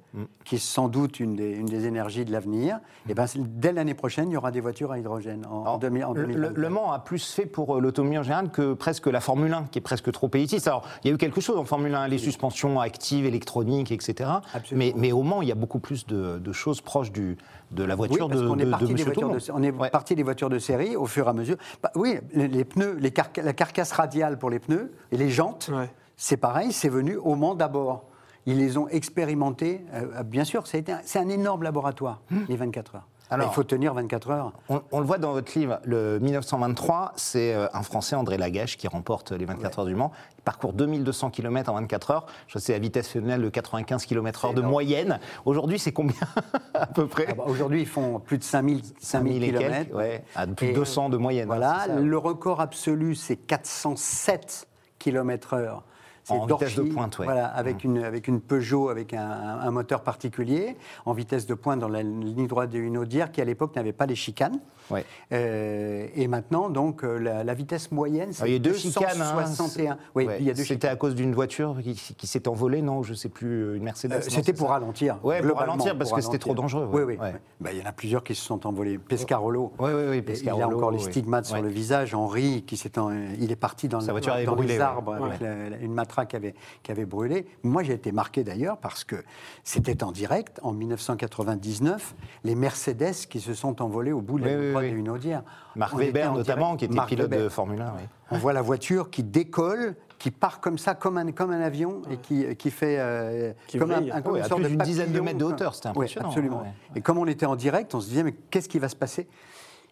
qui 0.45 0.55
est 0.55 0.59
sans 0.59 0.89
doute 0.89 1.21
une 1.21 1.37
des, 1.37 1.51
une 1.51 1.67
des 1.67 1.85
énergies 1.87 2.25
de 2.25 2.33
l'avenir. 2.33 2.79
Eh 3.09 3.15
ben, 3.15 3.27
dès 3.37 3.73
l'année 3.73 3.95
prochaine, 3.95 4.31
il 4.31 4.33
y 4.33 4.37
aura 4.37 4.51
des 4.51 4.61
voitures 4.61 4.93
à 4.93 4.99
hydrogène 4.99 5.45
en, 5.47 5.57
en 5.59 5.63
Alors, 5.63 5.79
2000 5.79 6.05
en 6.05 6.13
le, 6.15 6.21
le- 6.23 6.27
2024. 6.29 6.57
le 6.59 6.69
Mans 6.71 6.93
a 6.93 6.99
plus 7.01 7.33
fait 7.33 7.45
pour 7.47 7.77
euh, 7.77 7.81
l'automobile 7.81 8.21
en 8.21 8.23
général 8.23 8.51
que 8.51 8.73
presque 8.73 9.07
la 9.09 9.21
Formule 9.21 9.53
1, 9.53 9.65
qui 9.65 9.79
est 9.79 9.83
presque 9.83 10.11
trop 10.13 10.31
élitiste. 10.33 10.67
Alors, 10.69 10.85
il 11.05 11.09
y 11.09 11.11
a 11.11 11.15
eu 11.15 11.19
quelque 11.19 11.41
chose 11.41 11.57
en 11.59 11.65
Formule 11.65 11.95
1, 11.95 12.09
les 12.09 12.19
suspensions 12.19 12.81
actives, 12.81 13.27
électroniques, 13.27 13.93
etc. 13.93 14.31
Mais, 14.73 14.95
mais 14.97 15.13
au 15.13 15.23
Mans, 15.23 15.43
il 15.43 15.49
y 15.49 15.53
a 15.53 15.57
beaucoup 15.57 15.81
plus 15.81 16.07
de, 16.07 16.39
de 16.39 16.53
choses 16.53 16.81
proches 16.81 17.13
du, 17.13 17.37
de 17.73 17.85
la 17.85 17.95
Oui, 17.95 18.09
voiture 18.09 18.29
parce 18.29 18.41
de, 18.41 18.47
est 18.47 18.49
de- 18.49 18.55
de 18.55 18.95
des 18.95 19.05
voitures 19.05 19.29
de, 19.31 19.53
on 19.53 19.63
est 19.63 19.71
Ouais. 19.73 19.91
parti 19.91 20.15
des 20.15 20.23
voitures 20.23 20.49
de 20.51 20.59
série 20.59 20.97
au 20.97 21.07
fur 21.07 21.27
et 21.27 21.31
à 21.31 21.33
mesure. 21.35 21.57
Bah, 21.83 21.91
oui, 21.95 22.19
les, 22.33 22.49
les 22.49 22.65
pneus, 22.65 22.97
les 22.99 23.11
carca- 23.11 23.43
la 23.43 23.53
carcasse 23.53 23.93
radiale 23.93 24.39
pour 24.39 24.49
les 24.51 24.59
pneus 24.61 24.93
et 25.13 25.17
les 25.19 25.29
jantes, 25.31 25.71
Ouais. 25.73 25.91
C'est 26.21 26.37
pareil, 26.37 26.73
c'est 26.73 26.89
venu 26.91 27.17
au 27.17 27.35
Mans 27.37 27.55
d'abord. 27.55 28.05
Ils 28.45 28.59
les 28.59 28.77
ont 28.77 28.89
expérimentés. 28.89 29.81
euh, 29.95 30.23
bien 30.25 30.45
sûr, 30.45 30.67
c'est 30.67 30.85
un 31.17 31.29
énorme 31.29 31.63
laboratoire, 31.63 32.21
les 32.49 32.57
24 32.57 32.97
heures. 32.97 33.03
Hmm. 33.03 33.05
Alors- 33.35 33.51
il 33.53 33.55
faut 33.55 33.63
tenir 33.63 33.93
24 33.93 34.31
heures. 34.31 34.53
On, 34.71 34.81
on 34.91 35.01
le 35.01 35.07
voit 35.07 35.19
dans 35.19 35.33
votre 35.33 35.57
livre, 35.59 35.81
le 35.85 36.19
1923, 36.19 37.13
c'est 37.17 37.55
euh, 37.55 37.67
un 37.75 37.83
Français, 37.83 38.17
André 38.17 38.39
Lagache, 38.39 38.79
qui 38.79 38.89
remporte 38.89 39.33
les 39.33 39.45
24 39.45 39.81
heures 39.81 39.85
du 39.85 39.95
Mans. 39.95 40.13
Il 40.39 40.43
parcourt 40.45 40.73
2200 40.73 41.29
km 41.31 41.71
en 41.71 41.75
24 41.75 42.11
heures. 42.11 42.27
Je 42.47 42.59
la 42.73 42.79
vitesse 42.79 43.07
phénoménale 43.09 43.43
de 43.43 43.49
95 43.51 44.07
km/h 44.07 44.55
de 44.55 44.59
énorme. 44.61 44.71
moyenne. 44.73 45.21
Aujourd'hui, 45.45 45.79
c'est 45.79 45.93
combien 45.93 46.17
à 46.75 46.87
peu 46.87 47.07
près 47.07 47.27
Ah 47.29 47.35
bah, 47.35 47.45
Aujourd'hui, 47.49 47.83
ils 47.83 47.87
font 47.87 48.19
plus 48.19 48.39
de 48.39 48.45
5000 48.45 48.81
5000 48.99 49.45
et 49.45 49.47
km. 49.49 49.69
quelques, 49.77 49.95
ouais, 49.95 50.25
à 50.35 50.47
plus 50.47 50.69
de 50.69 50.73
200 50.73 51.11
de 51.11 51.19
moyenne. 51.19 51.51
hein, 51.53 51.55
Voilà, 51.59 52.01
le 52.01 52.17
record 52.17 52.63
absolu, 52.63 53.15
c'est 53.15 53.37
407 53.37 54.67
km/h. 54.99 55.59
C'est 55.59 55.81
En 56.31 56.47
vitesse 56.47 56.75
de 56.77 56.83
pointe, 56.83 57.19
ouais. 57.19 57.25
Voilà, 57.27 57.47
avec, 57.47 57.85
une, 57.85 57.99
avec 58.05 58.29
une 58.29 58.41
Peugeot 58.41 58.89
avec 58.89 59.15
un, 59.15 59.21
un 59.63 59.71
moteur 59.71 60.03
particulier, 60.03 60.77
en 61.07 61.13
vitesse 61.13 61.47
de 61.47 61.55
pointe 61.55 61.79
dans 61.81 61.89
la 61.89 62.03
ligne 62.03 62.47
droite 62.47 62.71
de 62.71 62.79
Hunaudière, 62.79 63.31
qui 63.33 63.41
à 63.41 63.45
l'époque 63.45 63.75
n'avait 63.77 63.93
pas 63.93 64.07
les 64.07 64.15
chicanes. 64.15 64.61
Ouais. 64.91 65.05
Euh, 65.33 66.07
et 66.15 66.29
maintenant, 66.29 66.71
donc, 66.71 67.05
euh, 67.05 67.19
la, 67.19 67.45
la 67.45 67.55
vitesse 67.55 67.93
moyenne, 67.93 68.31
Ah, 68.41 68.49
y 68.49 68.53
c'est 68.53 68.59
deux 68.59 68.73
chicanes. 68.75 69.21
hein, 69.21 69.35
261. 69.35 69.93
c'est- 69.95 69.99
oui, 70.15 70.27
ouais, 70.27 70.43
y 70.43 70.57
C'était 70.57 70.89
à 70.89 70.97
cause 70.97 71.15
d'une 71.15 71.35
voiture 71.35 71.77
qui, 71.83 71.95
qui 71.95 72.27
s'est 72.27 72.49
envolée, 72.49 72.81
non 72.83 73.03
Je 73.03 73.11
ne 73.11 73.17
sais 73.17 73.29
plus, 73.29 73.63
euh, 73.65 73.77
une 73.77 73.83
Mercedes. 73.83 74.13
Euh, 74.13 74.21
C'était 74.23 74.53
pour 74.53 74.69
ça 74.69 74.75
ralentir. 74.75 75.19
Ouais, 75.23 75.43
pour 75.43 75.59
ralentir, 75.59 75.97
parce 75.97 76.13
que 76.13 76.21
c'était 76.21 76.39
trop 76.39 76.55
dangereux, 76.55 76.89
Oui, 76.93 77.03
oui. 77.03 77.19
Oui. 77.21 77.29
Bah, 77.61 77.71
Il 77.73 77.79
y 77.79 77.83
en 77.83 77.87
a 77.87 77.93
plusieurs 77.93 78.25
qui 78.25 78.35
se 78.35 78.43
sont 78.45 78.67
envolés. 78.67 78.99
Pescarolo. 78.99 79.73
Ouais, 79.79 79.93
ouais, 79.93 80.15
Et 80.15 80.19
Il 80.19 80.25
Pescarolo, 80.25 80.65
a 80.65 80.75
encore 80.75 80.91
les 80.91 80.99
stigmates 80.99 81.47
sur 81.47 81.61
le 81.63 81.69
visage. 81.69 82.15
Henri, 82.15 82.63
qui 82.67 82.77
s'est 82.77 82.99
en- 82.99 83.11
il 83.39 83.53
est 83.53 83.57
parti 83.57 83.89
dans, 83.89 84.01
Sa 84.01 84.13
le- 84.13 84.21
dans 84.47 84.55
les 84.57 84.81
arbres 84.81 85.15
avec 85.15 85.41
la- 85.41 85.77
une 85.81 85.93
matraque 85.93 86.18
qui 86.27 86.37
avait, 86.37 86.55
qui 86.83 86.91
avait 86.93 87.05
brûlé. 87.07 87.47
Moi, 87.63 87.83
j'ai 87.83 87.95
été 87.95 88.13
marqué 88.13 88.45
d'ailleurs 88.45 88.79
parce 88.79 89.05
que 89.05 89.17
c'était 89.65 90.03
en 90.05 90.13
direct, 90.13 90.59
en 90.63 90.73
1999, 90.73 92.15
les 92.45 92.55
Mercedes 92.55 93.27
qui 93.29 93.41
se 93.41 93.55
sont 93.55 93.83
envolés 93.83 94.13
au 94.13 94.21
bout 94.21 94.39
de 94.39 94.45
la 94.45 94.51
Oui, 94.57 94.57
ligne 94.67 94.77
oui, 94.77 94.83
oui. 94.85 94.91
de 94.93 94.97
Hunaudière. 94.97 95.43
Marc 95.77 95.95
On 95.95 95.99
Weber, 95.99 96.33
en 96.33 96.37
notamment, 96.37 96.75
direct. 96.75 96.79
qui 96.79 96.85
était 96.87 96.95
Marc 96.95 97.09
pilote 97.09 97.31
Weber. 97.31 97.45
de 97.45 97.49
Formule 97.49 97.81
1. 97.81 97.93
oui. 97.97 98.03
On 98.31 98.39
voit 98.39 98.53
la 98.53 98.63
voiture 98.63 99.09
qui 99.11 99.23
décolle, 99.23 99.95
qui 100.19 100.31
part 100.31 100.61
comme 100.61 100.77
ça, 100.77 100.95
comme 100.95 101.17
un, 101.17 101.33
comme 101.33 101.51
un 101.51 101.61
avion, 101.61 102.03
et 102.11 102.19
qui, 102.19 102.45
qui 102.57 102.71
fait 102.71 102.97
euh, 102.99 103.53
Qui 103.67 103.79
comme 103.79 103.91
vrille. 103.93 104.11
un, 104.11 104.17
un- 104.17 104.23
Ouais, 104.31 104.41
à 104.43 104.49
plus 104.49 104.63
de 104.65 104.69
d'une 104.69 104.79
dizaine 104.79 105.13
de 105.13 105.21
mètres 105.21 105.39
de 105.39 105.45
hauteur, 105.45 105.75
c'était 105.75 105.89
Ouais, 105.89 105.93
impressionnant, 105.93 106.29
absolument. 106.29 106.61
ouais. 106.63 106.73
Et 106.97 107.01
comme 107.01 107.17
on 107.19 107.27
était 107.27 107.47
en 107.47 107.57
direct, 107.57 107.95
on 107.95 108.01
se 108.01 108.09
disait, 108.09 108.23
mais 108.25 108.33
qu'est-ce 108.51 108.69
qui 108.69 108.79
va 108.79 108.89
se 108.89 108.97
passer? 108.97 109.29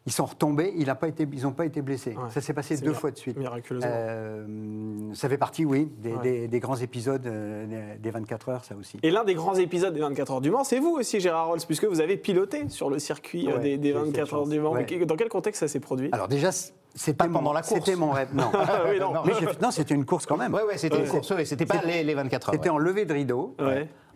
Ils 0.06 0.12
sont 0.12 0.24
retombés, 0.24 0.72
il 0.76 0.88
a 0.88 0.94
pas 0.94 1.08
été, 1.08 1.26
ils 1.32 1.42
n'ont 1.42 1.52
pas 1.52 1.66
été 1.66 1.82
blessés. 1.82 2.10
Ouais. 2.12 2.30
Ça 2.30 2.40
s'est 2.40 2.52
passé 2.54 2.76
deux 2.78 2.92
fois 2.92 3.10
de 3.10 3.16
suite. 3.18 3.36
miraculeusement. 3.36 3.90
Euh, 3.92 4.46
ça 5.14 5.28
fait 5.28 5.36
partie, 5.38 5.64
oui, 5.64 5.90
des, 5.98 6.12
Ouais. 6.12 6.22
des- 6.22 6.48
des 6.48 6.60
grands 6.60 6.76
épisodes 6.76 7.26
euh, 7.26 7.66
des- 7.66 7.98
des 7.98 8.10
24 8.10 8.48
heures, 8.50 8.64
ça 8.64 8.76
aussi. 8.76 8.98
Et 9.02 9.10
l'un 9.10 9.24
des 9.24 9.34
grands 9.34 9.54
épisodes 9.56 9.92
des 9.92 10.00
24 10.00 10.32
heures 10.34 10.40
du 10.40 10.50
Mans, 10.50 10.62
c'est 10.64 10.78
vous 10.78 10.90
aussi, 10.96 11.18
Gérard 11.20 11.48
Rolls, 11.48 11.60
puisque 11.66 11.84
vous 11.86 12.00
avez 12.00 12.16
piloté 12.16 12.68
sur 12.68 12.88
le 12.88 12.98
circuit 13.00 13.48
euh, 13.48 13.56
Ouais, 13.56 13.60
des, 13.62 13.78
des 13.78 13.88
j'ai 13.92 13.94
eu 13.94 13.98
cette 13.98 14.06
24 14.06 14.34
heures 14.34 14.46
du 14.46 14.60
Mans. 14.60 14.74
Dans 15.06 15.16
quel 15.16 15.28
contexte 15.28 15.60
ça 15.60 15.68
s'est 15.68 15.80
produit? 15.80 16.08
Alors 16.12 16.28
déjà, 16.28 16.50
c'était 16.52 17.12
Pas 17.16 17.24
pendant 17.24 17.42
mon- 17.42 17.52
la 17.52 17.62
course. 17.62 17.80
C'était 17.84 17.96
mon 17.96 18.10
rêve. 18.12 18.28
Non. 18.32 18.50
Ah 18.54 18.82
oui, 18.88 19.00
non. 19.00 19.12
Mais 19.24 19.32
non, 19.60 19.70
c'était 19.72 19.94
une 19.94 20.04
course 20.04 20.24
quand 20.24 20.36
même. 20.36 20.54
Ouais, 20.54 20.62
ouais, 20.62 20.78
c'était 20.78 20.98
une 21.00 21.08
course, 21.08 21.30
ouais, 21.32 21.44
c'était 21.44 21.66
pas 21.66 21.82
les, 21.84 22.04
les 22.04 22.14
24 22.14 22.48
heures. 22.50 22.54
C'était 22.54 22.68
ouais. 22.68 22.74
en 22.74 22.78
levée 22.78 23.04
de 23.06 23.12
rideau. 23.12 23.54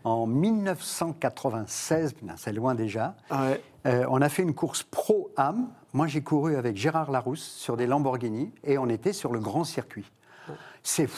En 0.05 0.27
1996, 0.27 2.15
putain, 2.15 2.35
c'est 2.37 2.53
loin 2.53 2.75
déjà, 2.75 3.15
Ah 3.29 3.47
ouais. 3.51 3.63
euh, 3.87 4.05
on 4.09 4.23
a 4.23 4.29
fait 4.29 4.43
une 4.43 4.55
course 4.55 4.83
pro-âme. 4.83 5.69
Moi, 5.93 6.07
j'ai 6.07 6.23
couru 6.23 6.57
avec 6.57 6.77
Gérard 6.77 7.11
Larousse 7.11 7.43
sur 7.43 7.77
des 7.77 7.87
Lamborghini 7.87 8.51
et 8.65 8.79
on 8.79 8.89
était 8.89 9.13
sur 9.13 9.33
le 9.33 9.41
grand 9.41 9.65
circuit. 9.65 10.11
C'est 10.83 11.09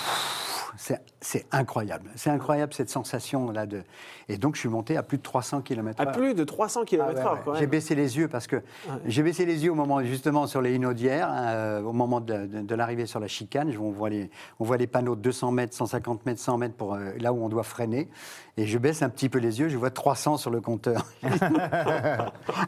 c'est- 0.78 1.00
c'est 1.20 1.46
incroyable. 1.52 2.10
C'est 2.16 2.30
incroyable 2.30 2.72
cette 2.72 2.88
sensation-là. 2.88 3.66
De... 3.66 3.82
Et 4.28 4.38
donc, 4.38 4.54
je 4.56 4.60
suis 4.60 4.70
monté 4.70 4.96
à 4.96 5.02
plus 5.02 5.18
de 5.18 5.22
300 5.22 5.60
km 5.60 6.00
À 6.00 6.06
plus 6.06 6.32
de 6.34 6.42
300 6.44 6.84
km/h 6.84 7.22
Ah 7.24 7.32
ouais, 7.32 7.36
ouais. 7.38 7.42
quand 7.44 7.54
J'ai 7.56 7.66
baissé 7.66 7.94
les 7.94 8.16
yeux 8.16 8.26
parce 8.26 8.46
que 8.46 8.62
j'ai 9.04 9.22
baissé 9.22 9.44
les 9.44 9.64
yeux 9.64 9.70
au 9.70 9.74
moment 9.74 10.02
justement 10.02 10.46
sur 10.46 10.62
les 10.62 10.74
Inaudières, 10.74 11.28
euh, 11.30 11.82
au 11.82 11.92
moment 11.92 12.20
de, 12.20 12.46
de- 12.46 12.60
de 12.62 12.74
l'arrivée 12.74 13.04
sur 13.06 13.20
la 13.20 13.28
chicane. 13.28 13.72
On 13.78 13.90
voit, 13.90 14.08
les, 14.08 14.30
on 14.58 14.64
voit 14.64 14.78
les 14.78 14.86
panneaux 14.86 15.14
de 15.14 15.20
200 15.20 15.52
mètres, 15.52 15.76
150 15.76 16.24
mètres, 16.26 16.40
100 16.40 16.56
mètres 16.58 16.74
pour 16.74 16.94
euh, 16.94 17.12
là 17.20 17.32
où 17.34 17.44
on 17.44 17.50
doit 17.50 17.62
freiner. 17.64 18.08
Et 18.56 18.66
je 18.66 18.78
baisse 18.78 19.02
un 19.02 19.10
petit 19.10 19.28
peu 19.28 19.38
les 19.38 19.60
yeux, 19.60 19.68
je 19.68 19.76
vois 19.76 19.90
300 19.90 20.38
sur 20.38 20.50
le 20.50 20.60
compteur. 20.62 21.04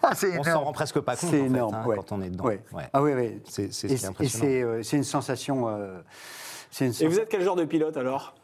Ah, 0.02 0.14
c'est 0.14 0.38
On 0.38 0.42
s'en 0.44 0.60
rend 0.64 0.72
presque 0.72 1.00
pas 1.00 1.16
compte, 1.16 1.30
C'est 1.30 1.40
en 1.40 1.44
fait, 1.44 1.46
énorme, 1.46 1.74
hein, 1.74 1.86
ouais. 1.86 1.96
quand 1.96 2.12
on 2.12 2.20
est 2.22 2.30
dedans. 2.30 2.44
Ouais. 2.44 2.62
Ouais. 2.72 2.84
Ah 2.92 3.02
oui, 3.02 3.12
oui. 3.14 3.40
C'est- 3.48 3.72
ce 3.72 3.86
Et 3.86 3.92
et 3.92 4.06
impressionnant. 4.06 4.44
c'est 4.44 4.62
euh, 4.62 4.82
c'est 4.82 4.96
une 4.96 5.04
sensation. 5.04 5.68
Et 6.80 7.06
vous 7.06 7.18
êtes 7.18 7.28
quel 7.28 7.42
genre 7.42 7.56
de 7.56 7.64
pilote 7.64 7.96
alors? 7.96 8.34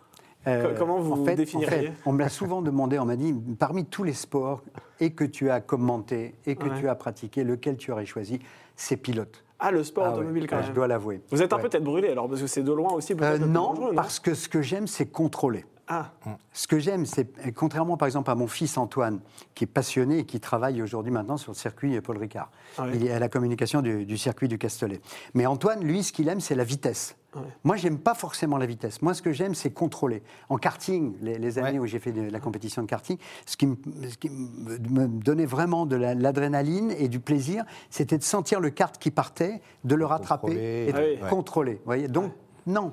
Euh, 0.46 0.74
comment 0.78 0.98
vous 1.00 1.20
en 1.20 1.24
fait, 1.24 1.34
définiriez 1.36 1.66
en 1.78 1.80
fait, 1.82 1.92
On 2.06 2.12
me 2.12 2.20
l'a 2.20 2.30
souvent 2.30 2.62
demandé, 2.62 2.98
on 2.98 3.04
m'a 3.04 3.16
dit, 3.16 3.34
parmi 3.58 3.84
tous 3.84 4.04
les 4.04 4.14
sports 4.14 4.62
et 4.98 5.10
que 5.10 5.24
tu 5.24 5.50
as 5.50 5.60
commenté 5.60 6.34
et 6.46 6.56
que 6.56 6.68
Ouais. 6.68 6.80
tu 6.80 6.88
as 6.88 6.94
pratiqué, 6.94 7.44
lequel 7.44 7.76
tu 7.76 7.92
aurais 7.92 8.06
choisi? 8.06 8.40
C'est 8.74 8.96
pilote. 8.96 9.44
Ah, 9.58 9.70
le 9.70 9.84
sport 9.84 10.04
Ah 10.06 10.10
ouais, 10.12 10.16
automobile 10.20 10.46
quand 10.46 10.56
ouais, 10.56 10.62
même. 10.62 10.70
Je 10.70 10.74
dois 10.74 10.86
l'avouer. 10.88 11.20
Vous 11.30 11.42
êtes 11.42 11.52
un 11.52 11.56
Ouais. 11.56 11.62
peu 11.62 11.68
tête 11.68 11.84
brûlée 11.84 12.08
alors, 12.08 12.26
parce 12.26 12.40
que 12.40 12.46
c'est 12.46 12.62
de 12.62 12.72
loin 12.72 12.92
aussi 12.92 13.14
Euh, 13.20 13.36
non, 13.38 13.92
parce 13.94 14.18
que 14.18 14.32
ce 14.32 14.48
que 14.48 14.62
j'aime, 14.62 14.86
c'est 14.86 15.04
contrôler. 15.06 15.66
Ah, 15.92 16.12
Ce 16.52 16.68
que 16.68 16.78
j'aime, 16.78 17.04
c'est, 17.04 17.26
contrairement 17.52 17.96
par 17.96 18.06
exemple 18.06 18.30
à 18.30 18.36
mon 18.36 18.46
fils 18.46 18.78
Antoine, 18.78 19.18
qui 19.56 19.64
est 19.64 19.66
passionné 19.66 20.18
et 20.20 20.24
qui 20.24 20.38
travaille 20.38 20.80
aujourd'hui 20.82 21.10
maintenant 21.10 21.36
sur 21.36 21.50
le 21.50 21.56
circuit 21.56 22.00
Paul 22.00 22.16
Ricard. 22.16 22.48
Ah 22.78 22.84
oui. 22.86 22.92
Il 22.94 23.06
est 23.08 23.10
à 23.10 23.18
la 23.18 23.28
communication 23.28 23.82
du, 23.82 24.06
du 24.06 24.16
circuit 24.16 24.46
du 24.46 24.56
Castellet. 24.56 25.00
Mais 25.34 25.46
Antoine, 25.46 25.82
lui, 25.82 26.04
ce 26.04 26.12
qu'il 26.12 26.28
aime, 26.28 26.38
c'est 26.38 26.54
la 26.54 26.62
vitesse. 26.62 27.16
Ouais. 27.34 27.42
Moi, 27.64 27.74
j'aime 27.76 27.98
pas 27.98 28.14
forcément 28.14 28.56
la 28.56 28.66
vitesse. 28.66 29.02
Moi, 29.02 29.14
ce 29.14 29.22
que 29.22 29.32
j'aime, 29.32 29.54
c'est 29.56 29.70
contrôler. 29.70 30.22
En 30.48 30.58
karting, 30.58 31.14
les, 31.22 31.38
les 31.38 31.58
années 31.58 31.78
Ouais. 31.80 31.84
où 31.84 31.86
j'ai 31.86 31.98
fait 31.98 32.12
de 32.12 32.22
la 32.30 32.38
compétition 32.40 32.82
de 32.82 32.86
karting, 32.86 33.18
ce 33.44 33.56
qui 33.56 33.66
me, 33.66 33.76
ce 34.08 34.16
qui 34.16 34.30
me- 34.30 34.78
me 34.78 35.06
donnait 35.08 35.46
vraiment 35.46 35.86
de 35.86 35.96
la- 35.96 36.14
l'adrénaline 36.14 36.92
et 36.98 37.08
du 37.08 37.18
plaisir, 37.18 37.64
c'était 37.88 38.18
de 38.18 38.22
sentir 38.22 38.60
le 38.60 38.70
kart 38.70 38.96
qui 38.96 39.10
partait, 39.10 39.60
de 39.82 39.96
le 39.96 40.06
rattraper 40.06 40.46
Contrôler. 40.46 40.86
et 40.88 40.92
de 40.92 40.98
Ah 41.20 41.24
oui. 41.24 41.28
contrôler. 41.30 41.72
Vous 41.74 41.80
voyez 41.86 42.06
Donc, 42.08 42.32
non. 42.66 42.92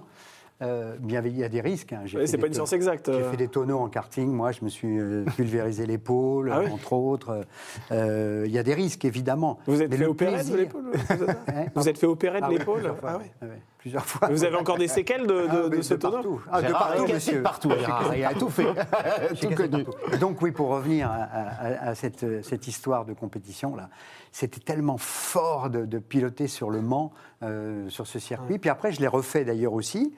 Euh, 0.63 0.95
il, 1.03 1.11
y 1.11 1.17
avait- 1.17 1.29
il 1.29 1.37
y 1.37 1.43
a 1.43 1.49
des 1.49 1.61
risques. 1.61 1.93
hein. 1.93 2.01
J'ai 2.05 2.17
Ouais, 2.17 2.23
fait 2.23 2.27
c'est 2.31 2.37
des 2.37 2.41
pas 2.41 2.47
une 2.47 2.53
tonneaux. 2.53 2.65
science 2.65 2.73
exacte. 2.73 3.11
J'ai 3.11 3.19
euh. 3.21 3.29
fait 3.29 3.37
des 3.37 3.47
tonneaux 3.47 3.77
en 3.77 3.89
karting. 3.89 4.27
Moi, 4.31 4.51
je 4.51 4.63
me 4.63 4.69
suis 4.69 4.97
euh, 4.99 5.23
pulvérisé 5.35 5.85
l'épaule, 5.85 6.51
Ah 6.51 6.61
oui 6.65 6.71
entre 6.71 6.93
autres. 6.93 7.45
Euh, 7.91 8.43
Il 8.47 8.51
y 8.51 8.57
a 8.57 8.63
des 8.63 8.73
risques, 8.73 9.05
évidemment. 9.05 9.59
Vous 9.67 9.83
êtes 9.83 9.91
Mais 9.91 9.97
fait 9.97 10.05
opérer 10.07 10.43
de 10.43 10.55
l'épaule 10.57 10.91
ça 11.07 11.13
Hein, 11.53 11.65
Vous 11.75 11.87
êtes 11.87 11.99
fait 11.99 12.07
opérer 12.07 12.39
de 12.39 12.45
Ah 12.45 12.49
oui, 12.49 12.57
l'épaule 12.57 12.75
plusieurs 12.79 12.97
fois. 12.97 13.09
Ah 13.13 13.17
ouais, 13.45 13.47
plusieurs 13.77 14.05
fois. 14.05 14.29
Vous 14.29 14.43
avez 14.43 14.55
encore 14.55 14.79
des 14.79 14.87
séquelles 14.97 15.27
de, 15.27 15.33
de- 15.33 15.47
Ah, 15.47 15.69
de 15.69 15.75
mais 15.75 15.83
ce 15.83 15.93
tonneau 15.93 16.13
partout. 16.15 16.41
Ah, 16.51 16.61
de 16.63 16.71
partout, 16.71 17.13
monsieur. 17.13 17.37
de 17.37 17.41
partout, 17.43 17.71
il 18.15 18.25
a 18.25 18.33
tout 18.33 18.49
fait. 18.49 18.65
Tout 19.39 19.53
connu. 19.55 19.85
donc, 20.19 20.41
oui, 20.41 20.49
pour 20.51 20.69
revenir 20.69 21.07
à, 21.11 21.17
à- 21.17 21.89
à 21.89 21.93
cette, 21.95 22.43
cette 22.43 22.67
histoire 22.67 23.05
de 23.05 23.13
compétition-là, 23.13 23.89
c'était 24.31 24.59
tellement 24.59 24.97
fort 24.97 25.69
de, 25.69 25.85
de 25.85 25.99
piloter 25.99 26.47
sur 26.47 26.71
le 26.71 26.81
Mans, 26.81 27.11
euh, 27.43 27.87
sur 27.89 28.07
ce 28.07 28.17
circuit. 28.17 28.57
Puis 28.57 28.71
après, 28.71 28.91
je 28.91 28.99
l'ai 29.01 29.07
refait 29.07 29.45
d'ailleurs 29.45 29.73
aussi, 29.73 30.15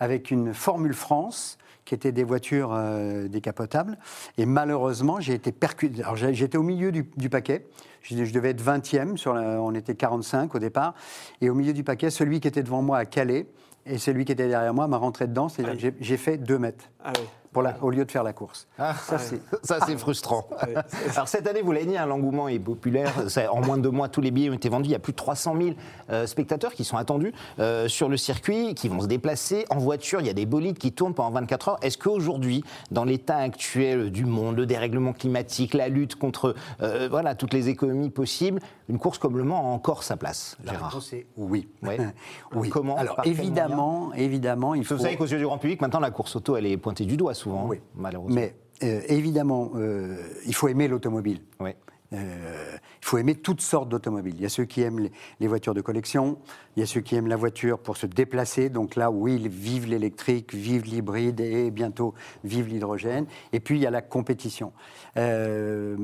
avec 0.00 0.30
une 0.30 0.54
Formule 0.54 0.94
France 0.94 1.58
qui 1.84 1.94
était 1.94 2.10
des 2.12 2.24
voitures 2.24 2.70
euh, 2.72 3.28
décapotables. 3.28 3.96
Et 4.38 4.46
malheureusement, 4.46 5.20
j'ai 5.20 5.34
été 5.34 5.52
percuté. 5.52 6.02
Alors, 6.02 6.16
j'étais 6.16 6.58
au 6.58 6.62
milieu 6.64 6.90
du, 6.90 7.08
du 7.16 7.28
paquet. 7.30 7.66
Je, 8.02 8.24
je 8.24 8.32
devais 8.32 8.50
être 8.50 8.62
20e, 8.62 9.16
sur 9.16 9.32
la- 9.34 9.60
on 9.62 9.72
était 9.72 9.94
45 9.94 10.54
au 10.54 10.58
départ. 10.58 10.94
Et 11.40 11.48
au 11.48 11.54
milieu 11.54 11.72
du 11.72 11.84
paquet, 11.84 12.10
celui 12.10 12.40
qui 12.40 12.48
était 12.48 12.64
devant 12.64 12.82
moi 12.82 12.98
a 12.98 13.04
calé. 13.04 13.46
Et 13.88 13.98
celui 13.98 14.24
qui 14.24 14.32
était 14.32 14.48
derrière 14.48 14.74
moi 14.74 14.88
m'a 14.88 14.96
rentré 14.96 15.28
dedans. 15.28 15.48
C'est-à-dire 15.48 15.72
Aïe. 15.74 15.76
que 15.76 15.82
j'ai- 15.82 16.04
j'ai 16.04 16.16
fait 16.16 16.38
2 16.38 16.58
mètres 16.58 16.86
Ah 17.04 17.12
oui. 17.16 17.24
Pour 17.56 17.62
la- 17.62 17.74
au 17.80 17.88
lieu 17.88 18.04
de 18.04 18.10
faire 18.10 18.22
la 18.22 18.34
course. 18.34 18.68
Ah, 18.78 18.94
Ça, 19.02 19.16
c'est- 19.18 19.40
c'est 19.62 19.96
frustrant. 19.96 20.46
Ouais, 20.66 20.74
Alors 21.14 21.26
cette 21.26 21.46
année, 21.46 21.62
vous 21.62 21.72
l'avez 21.72 21.86
dit, 21.86 21.96
hein, 21.96 22.04
l'engouement 22.04 22.48
est 22.48 22.58
populaire. 22.58 23.30
Ça- 23.30 23.50
en 23.50 23.62
moins 23.62 23.78
de 23.78 23.82
deux 23.82 23.90
mois, 23.90 24.10
tous 24.10 24.20
les 24.20 24.30
billets 24.30 24.50
ont 24.50 24.54
été 24.54 24.68
vendus. 24.68 24.88
Il 24.90 24.92
y 24.92 24.94
a 24.94 24.98
plus 24.98 25.12
de 25.12 25.16
300 25.16 25.54
000 25.58 25.70
euh, 26.10 26.26
spectateurs 26.26 26.74
qui 26.74 26.84
sont 26.84 26.98
attendus 26.98 27.32
euh, 27.58 27.88
sur 27.88 28.10
le 28.10 28.18
circuit, 28.18 28.74
qui 28.74 28.88
vont 28.88 29.00
se 29.00 29.06
déplacer 29.06 29.64
en 29.70 29.78
voiture. 29.78 30.20
Il 30.20 30.26
y 30.26 30.30
a 30.30 30.34
des 30.34 30.44
bolides 30.44 30.76
qui 30.76 30.92
tournent 30.92 31.14
pendant 31.14 31.30
24 31.30 31.68
heures. 31.70 31.78
Est-ce 31.80 31.96
qu'aujourd'hui, 31.96 32.62
dans 32.90 33.04
l'état 33.04 33.38
actuel 33.38 34.10
du 34.10 34.26
monde, 34.26 34.56
le 34.56 34.66
dérèglement 34.66 35.14
climatique, 35.14 35.72
la 35.72 35.88
lutte 35.88 36.16
contre 36.16 36.54
euh, 36.82 37.08
voilà, 37.10 37.34
toutes 37.34 37.54
les 37.54 37.70
économies 37.70 38.10
possibles, 38.10 38.60
une 38.90 38.98
course 38.98 39.16
comme 39.18 39.38
Le 39.38 39.44
Mans 39.44 39.58
a 39.60 39.74
encore 39.74 40.02
sa 40.02 40.16
place, 40.18 40.56
La 40.64 40.72
Gérard 40.72 40.90
réponse 40.90 41.12
est 41.14 41.26
oui. 41.38 41.68
Ouais. 41.82 41.96
oui. 42.54 42.68
Comment 42.68 42.96
Alors 42.96 43.20
évidemment, 43.24 44.12
évidemment, 44.14 44.74
il 44.74 44.84
faut. 44.84 44.96
vous 44.96 45.02
savez 45.02 45.16
qu'aux 45.16 45.24
yeux 45.26 45.38
du 45.38 45.44
grand 45.46 45.58
public, 45.58 45.80
maintenant, 45.80 46.00
la 46.00 46.10
course 46.10 46.36
auto, 46.36 46.56
elle 46.56 46.66
est 46.66 46.76
pointée 46.76 47.04
du 47.06 47.16
doigt 47.16 47.32
souvent, 47.34 47.45
Oui. 47.46 47.80
malheureusement. 47.94 48.34
Mais 48.34 48.54
euh, 48.82 49.00
évidemment, 49.08 49.72
euh, 49.74 50.16
il 50.46 50.54
faut 50.54 50.68
aimer 50.68 50.88
l'automobile. 50.88 51.40
Ouais. 51.60 51.76
Euh, 52.12 52.76
il 53.02 53.04
faut 53.04 53.18
aimer 53.18 53.34
toutes 53.34 53.60
sortes 53.60 53.88
d'automobiles. 53.88 54.34
Il 54.36 54.42
y 54.42 54.46
a 54.46 54.48
ceux 54.48 54.64
qui 54.64 54.82
aiment 54.82 55.00
les, 55.00 55.12
les 55.40 55.48
voitures 55.48 55.74
de 55.74 55.80
collection, 55.80 56.38
il 56.76 56.80
y 56.80 56.82
a 56.82 56.86
ceux 56.86 57.00
qui 57.00 57.16
aiment 57.16 57.26
la 57.26 57.36
voiture 57.36 57.80
pour 57.80 57.96
se 57.96 58.06
déplacer. 58.06 58.68
Donc 58.68 58.94
là, 58.94 59.10
oui, 59.10 59.36
ils 59.40 59.48
vivent 59.48 59.88
l'électrique, 59.88 60.54
vivent 60.54 60.84
l'hybride 60.84 61.40
et 61.40 61.70
bientôt 61.70 62.14
vivent 62.44 62.68
l'hydrogène. 62.68 63.26
Et 63.52 63.58
puis 63.58 63.76
il 63.76 63.82
y 63.82 63.86
a 63.86 63.90
la 63.90 64.02
compétition. 64.02 64.72
Euh, 65.16 65.96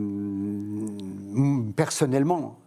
personnellement, 1.76 2.58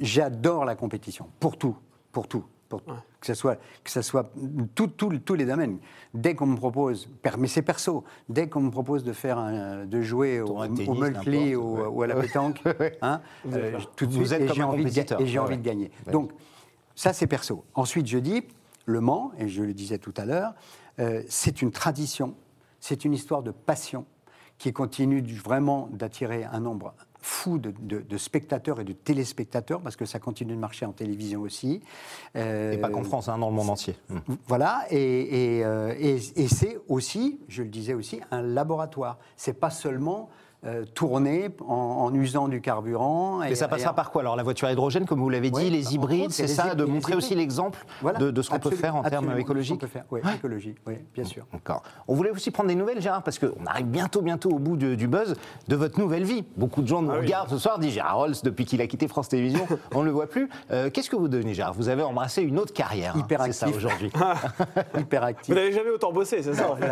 j'adore 0.00 0.64
la 0.64 0.76
compétition 0.76 1.26
pour 1.40 1.56
tout, 1.56 1.76
pour 2.12 2.28
tout. 2.28 2.44
Pour, 2.70 2.82
Que 2.84 3.26
ce 3.26 3.34
soit, 3.34 3.56
que 3.82 3.90
ça 3.90 4.00
soit 4.00 4.32
tout- 4.76 4.86
tout- 4.86 5.18
tous 5.18 5.34
les 5.34 5.44
domaines. 5.44 5.78
Dès 6.14 6.36
qu'on 6.36 6.46
me 6.46 6.56
propose, 6.56 7.10
mais 7.36 7.48
c'est 7.48 7.62
perso, 7.62 8.04
dès 8.28 8.48
qu'on 8.48 8.60
me 8.60 8.70
propose 8.70 9.02
de 9.02 9.12
faire 9.12 9.38
un- 9.38 9.84
de 9.86 10.00
jouer 10.00 10.40
au, 10.40 10.56
multi 10.94 11.56
ou, 11.56 11.74
ouais. 11.78 11.86
ou 11.86 12.02
à 12.02 12.06
la 12.06 12.14
pétanque, 12.14 12.62
hein, 13.02 13.20
euh, 13.52 13.76
tout 13.96 14.06
de 14.06 14.12
Vous 14.12 14.20
suite, 14.26 14.32
êtes 14.34 14.42
et 14.42 14.46
comme 14.46 14.54
j'ai 14.56 14.62
un 14.62 14.66
envie, 14.68 14.84
de, 14.84 14.88
ga- 14.88 15.02
compétiteur. 15.02 15.20
et 15.20 15.26
j'ai 15.26 15.38
Ouais, 15.40 15.44
envie 15.44 15.50
ouais. 15.54 15.58
de 15.58 15.62
gagner. 15.64 15.90
Ouais. 16.06 16.12
Donc, 16.12 16.30
ça, 16.94 17.12
c'est 17.12 17.26
perso. 17.26 17.64
Ensuite, 17.74 18.06
je 18.06 18.18
dis, 18.18 18.44
Le 18.86 19.00
Mans, 19.00 19.32
et 19.36 19.48
je 19.48 19.62
le 19.64 19.74
disais 19.74 19.98
tout 19.98 20.14
à 20.16 20.24
l'heure, 20.24 20.54
euh, 21.00 21.22
c'est 21.28 21.62
une 21.62 21.72
tradition, 21.72 22.36
c'est 22.78 23.04
une 23.04 23.14
histoire 23.14 23.42
de 23.42 23.50
passion 23.50 24.06
qui 24.58 24.72
continue 24.72 25.22
vraiment 25.22 25.88
d'attirer 25.92 26.44
un 26.44 26.60
nombre 26.60 26.94
fou 27.22 27.58
de, 27.58 27.72
de- 27.80 28.00
de 28.00 28.16
spectateurs 28.18 28.80
et 28.80 28.84
de 28.84 28.92
téléspectateurs, 28.92 29.80
parce 29.80 29.96
que 29.96 30.04
ça 30.06 30.18
continue 30.18 30.54
de 30.54 30.58
marcher 30.58 30.86
en 30.86 30.92
télévision 30.92 31.42
aussi. 31.42 31.82
Euh, 32.36 32.72
Et 32.72 32.78
pas 32.78 32.88
qu'en 32.90 33.02
France, 33.04 33.28
hein, 33.28 33.38
dans 33.38 33.50
le 33.50 33.54
monde 33.54 33.70
entier. 33.70 33.96
Mm. 34.08 34.18
voilà, 34.46 34.84
et, 34.90 35.58
et, 35.58 35.64
euh, 35.64 35.94
et- 35.98 36.16
et 36.36 36.48
c'est 36.48 36.78
aussi, 36.88 37.40
je 37.48 37.62
le 37.62 37.68
disais 37.68 37.94
aussi, 37.94 38.20
un 38.30 38.42
laboratoire. 38.42 39.18
C'est 39.36 39.58
pas 39.58 39.70
seulement 39.70 40.28
euh, 40.66 40.84
tourner 40.94 41.48
en, 41.66 41.74
en 41.74 42.14
usant 42.14 42.48
du 42.48 42.60
carburant. 42.60 43.42
Et 43.42 43.54
ça 43.54 43.66
passera 43.68 43.94
par 43.94 44.10
quoi 44.10 44.20
Alors 44.22 44.36
la 44.36 44.42
voiture 44.42 44.68
à 44.68 44.72
hydrogène, 44.72 45.06
comme 45.06 45.20
vous 45.20 45.28
l'avez 45.30 45.50
dit, 45.50 45.60
Oui, 45.60 45.70
les 45.70 45.94
hybrides, 45.94 46.30
c'est 46.32 46.46
ça, 46.46 46.74
de 46.74 46.84
montrer 46.84 47.14
aussi 47.14 47.34
l'exemple 47.34 47.84
Voilà, 48.02 48.18
de, 48.18 48.30
de 48.30 48.42
ce 48.42 48.50
qu'on 48.50 48.58
peut 48.58 48.70
faire 48.70 48.96
en 48.96 49.02
termes 49.02 49.36
écologiques. 49.38 49.82
oui, 50.10 50.20
écologie, 50.34 50.74
oui, 50.86 50.94
bien 51.14 51.24
sûr. 51.24 51.46
D'accord. 51.52 51.82
On 52.08 52.14
voulait 52.14 52.30
aussi 52.30 52.50
prendre 52.50 52.68
des 52.68 52.74
nouvelles, 52.74 53.00
Gérard, 53.00 53.22
parce 53.22 53.38
qu'on 53.38 53.64
arrive 53.66 53.86
bientôt, 53.86 54.20
bientôt 54.22 54.50
au 54.50 54.58
bout 54.58 54.76
de- 54.76 54.94
du 54.94 55.08
buzz 55.08 55.34
de 55.68 55.76
votre 55.76 55.98
nouvelle 55.98 56.24
vie. 56.24 56.44
Beaucoup 56.56 56.82
de 56.82 56.88
gens 56.88 57.00
nous 57.02 57.10
Ah 57.10 57.14
oui. 57.18 57.26
regardent 57.26 57.50
ce 57.50 57.58
soir, 57.58 57.78
disent 57.78 57.94
Gérard 57.94 58.16
Rolls, 58.18 58.34
depuis 58.44 58.64
qu'il 58.66 58.80
a 58.82 58.86
quitté 58.86 59.08
France 59.08 59.28
Télévisions, 59.28 59.66
on 59.94 60.00
ne 60.00 60.04
le 60.06 60.10
voit 60.10 60.26
plus. 60.28 60.48
Euh, 60.70 60.90
Qu'est-ce 60.90 61.08
que 61.10 61.16
vous 61.16 61.28
devenez, 61.28 61.54
Gérard? 61.54 61.72
Vous 61.74 61.88
avez 61.88 62.02
embrassé 62.02 62.42
une 62.42 62.58
autre 62.58 62.72
carrière. 62.74 63.14
hein, 63.16 63.20
Hyper 63.20 63.42
c'est 63.44 63.52
ça 63.52 63.66
actif. 63.66 63.78
aujourd'hui. 63.78 64.10
Hyper 64.98 65.20
Vous 65.22 65.26
actif. 65.26 65.54
n'avez 65.54 65.72
jamais 65.72 65.90
autant 65.90 66.12
bossé, 66.12 66.42
c'est 66.42 66.54
ça 66.54 66.70
en 66.70 66.76
fait 66.76 66.90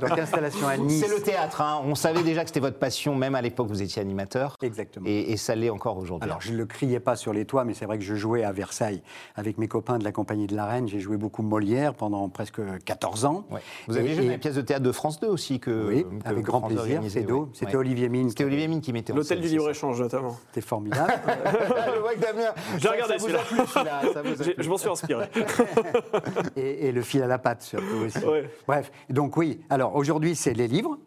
donc 0.00 0.18
installation 0.18 0.66
à 0.68 0.76
Nice. 0.76 1.02
C'est 1.04 1.14
le 1.14 1.22
théâtre. 1.22 1.60
hein. 1.60 1.80
On 1.84 1.94
savait 1.94 2.22
déjà 2.26 2.42
que 2.42 2.48
c'était 2.48 2.60
votre 2.60 2.78
passion, 2.78 3.14
même 3.14 3.34
à 3.34 3.40
l'époque, 3.42 3.68
vous 3.68 3.80
étiez 3.82 4.02
animateur. 4.02 4.56
Exactement. 4.62 5.06
Et, 5.08 5.32
et 5.32 5.36
ça 5.38 5.54
l'est 5.54 5.70
encore 5.70 5.96
aujourd'hui. 5.96 6.28
Alors, 6.28 6.40
je 6.42 6.52
ne 6.52 6.58
le 6.58 6.66
criais 6.66 7.00
pas 7.00 7.16
sur 7.16 7.32
les 7.32 7.44
toits, 7.46 7.64
mais 7.64 7.72
c'est 7.74 7.86
vrai 7.86 7.96
que 7.98 8.04
je 8.04 8.14
jouais 8.14 8.44
à 8.44 8.52
Versailles 8.52 9.02
avec 9.34 9.56
mes 9.58 9.68
copains 9.68 9.98
de 9.98 10.04
la 10.04 10.12
compagnie 10.12 10.46
de 10.46 10.54
la 10.54 10.66
Reine. 10.66 10.88
J'ai 10.88 11.00
joué 11.00 11.16
beaucoup 11.16 11.42
Molière 11.42 11.94
pendant 11.94 12.28
presque 12.28 12.60
14 12.84 13.24
ans. 13.24 13.46
Ouais. 13.50 13.60
Vous 13.88 13.96
avez 13.96 14.10
Et- 14.10 14.14
joué 14.14 14.22
dans 14.24 14.28
et- 14.30 14.32
les 14.34 14.38
pièces 14.38 14.54
de 14.56 14.60
théâtre 14.60 14.82
de 14.82 14.92
France 14.92 15.20
2 15.20 15.28
aussi 15.28 15.60
que 15.60 15.88
Oui, 15.88 16.04
que 16.22 16.28
avec 16.28 16.44
grand 16.44 16.60
France 16.60 16.74
plaisir. 16.74 17.00
ouais. 17.02 17.08
C'était 17.08 17.32
Ouais. 17.66 17.76
Olivier 17.76 18.08
Mine. 18.08 18.28
C'était 18.28 18.44
Olivier 18.44 18.68
Mine 18.68 18.80
qui 18.80 18.92
mettait 18.92 19.12
en 19.12 19.16
L'hôtel 19.16 19.40
du 19.40 19.48
libre-échange 19.48 20.00
notamment. 20.00 20.36
C'était 20.48 20.66
formidable. 20.66 21.12
Je 21.94 22.00
vois 22.00 22.14
que 22.14 22.20
Damien, 22.20 22.52
J'ai 22.78 22.80
ça- 22.88 22.92
regardé 22.92 23.18
celui-là. 23.18 23.38
plu, 23.48 23.58
celui-là, 23.66 24.00
ça 24.12 24.22
vous 24.22 24.40
a 24.42 24.44
J'ai- 24.44 24.54
plu. 24.54 24.64
Je 24.64 24.68
m'en 24.68 24.76
suis 24.76 24.88
inspiré. 24.88 25.26
et, 26.56 26.88
et 26.88 26.92
le 26.92 27.02
fil 27.02 27.22
à 27.22 27.26
la 27.26 27.38
patte, 27.38 27.62
surtout 27.62 27.84
aussi. 28.06 28.18
Ouais. 28.24 28.48
Bref, 28.66 28.90
donc 29.10 29.36
oui. 29.36 29.60
Alors 29.70 29.94
aujourd'hui, 29.96 30.34
c'est 30.36 30.54
les 30.54 30.68
livres. 30.68 30.98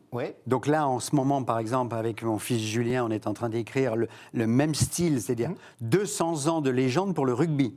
Donc 0.47 0.67
là, 0.67 0.87
en 0.87 0.99
ce 0.99 1.15
moment, 1.15 1.43
par 1.43 1.59
exemple, 1.59 1.95
avec 1.95 2.23
mon 2.23 2.39
fils 2.39 2.61
Julien, 2.61 3.05
on 3.05 3.11
est 3.11 3.27
en 3.27 3.33
train 3.33 3.49
d'écrire 3.49 3.95
le, 3.95 4.07
le 4.33 4.47
même 4.47 4.75
style, 4.75 5.21
c'est-à-dire 5.21 5.51
200 5.81 6.47
ans 6.47 6.61
de 6.61 6.69
légende 6.69 7.13
pour 7.13 7.25
le 7.25 7.33
rugby. 7.33 7.75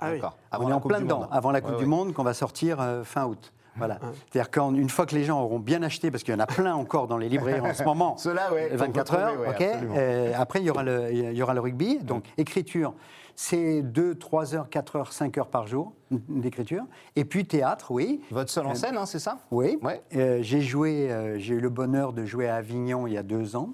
Ah 0.00 0.10
oui. 0.12 0.20
On 0.58 0.68
est 0.68 0.72
en 0.72 0.80
plein 0.80 1.00
dedans, 1.00 1.28
avant 1.30 1.50
la 1.50 1.60
Coupe 1.60 1.72
Ouais, 1.72 1.78
du 1.78 1.84
ouais. 1.84 1.90
Monde 1.90 2.12
qu'on 2.12 2.24
va 2.24 2.34
sortir 2.34 2.80
euh, 2.80 3.04
fin 3.04 3.26
août. 3.26 3.52
Voilà. 3.76 3.98
C'est-à-dire 4.30 4.50
qu'une 4.50 4.88
fois 4.88 5.04
que 5.04 5.14
les 5.16 5.24
gens 5.24 5.42
auront 5.42 5.58
bien 5.58 5.82
acheté, 5.82 6.10
parce 6.10 6.22
qu'il 6.22 6.32
y 6.32 6.36
en 6.36 6.40
a 6.40 6.46
plein 6.46 6.74
encore 6.74 7.08
dans 7.08 7.18
les 7.18 7.28
librairies 7.28 7.60
en 7.60 7.74
ce 7.74 7.82
moment, 7.82 8.16
ouais, 8.52 8.70
faut 8.70 8.76
24 8.76 9.14
heures, 9.14 9.40
ouais. 9.40 9.72
Euh, 9.96 10.32
après, 10.36 10.60
il 10.60 10.66
y, 10.66 10.70
aura 10.70 10.84
le, 10.84 11.12
il 11.12 11.32
y 11.32 11.42
aura 11.42 11.54
le 11.54 11.60
rugby. 11.60 11.98
Donc, 11.98 12.24
écriture, 12.38 12.94
c'est 13.36 13.82
2, 13.82 14.14
3 14.14 14.54
heures, 14.54 14.68
4 14.68 14.96
heures, 14.96 15.12
5 15.12 15.38
heures 15.38 15.48
par 15.48 15.66
jour 15.66 15.92
d'écriture. 16.10 16.84
Et 17.16 17.24
puis, 17.24 17.46
théâtre, 17.46 17.90
oui. 17.90 18.20
Votre 18.30 18.50
seul 18.50 18.66
en 18.66 18.74
scène, 18.74 18.96
hein, 18.96 19.06
c'est 19.06 19.18
ça? 19.18 19.38
Oui. 19.50 19.78
Ouais. 19.82 20.02
Euh, 20.14 20.38
j'ai 20.42 20.60
joué, 20.60 21.10
euh, 21.10 21.38
j'ai 21.38 21.54
eu 21.54 21.60
le 21.60 21.70
bonheur 21.70 22.12
de 22.12 22.24
jouer 22.24 22.48
à 22.48 22.56
Avignon 22.56 23.06
il 23.06 23.14
y 23.14 23.18
a 23.18 23.22
deux 23.22 23.56
ans. 23.56 23.70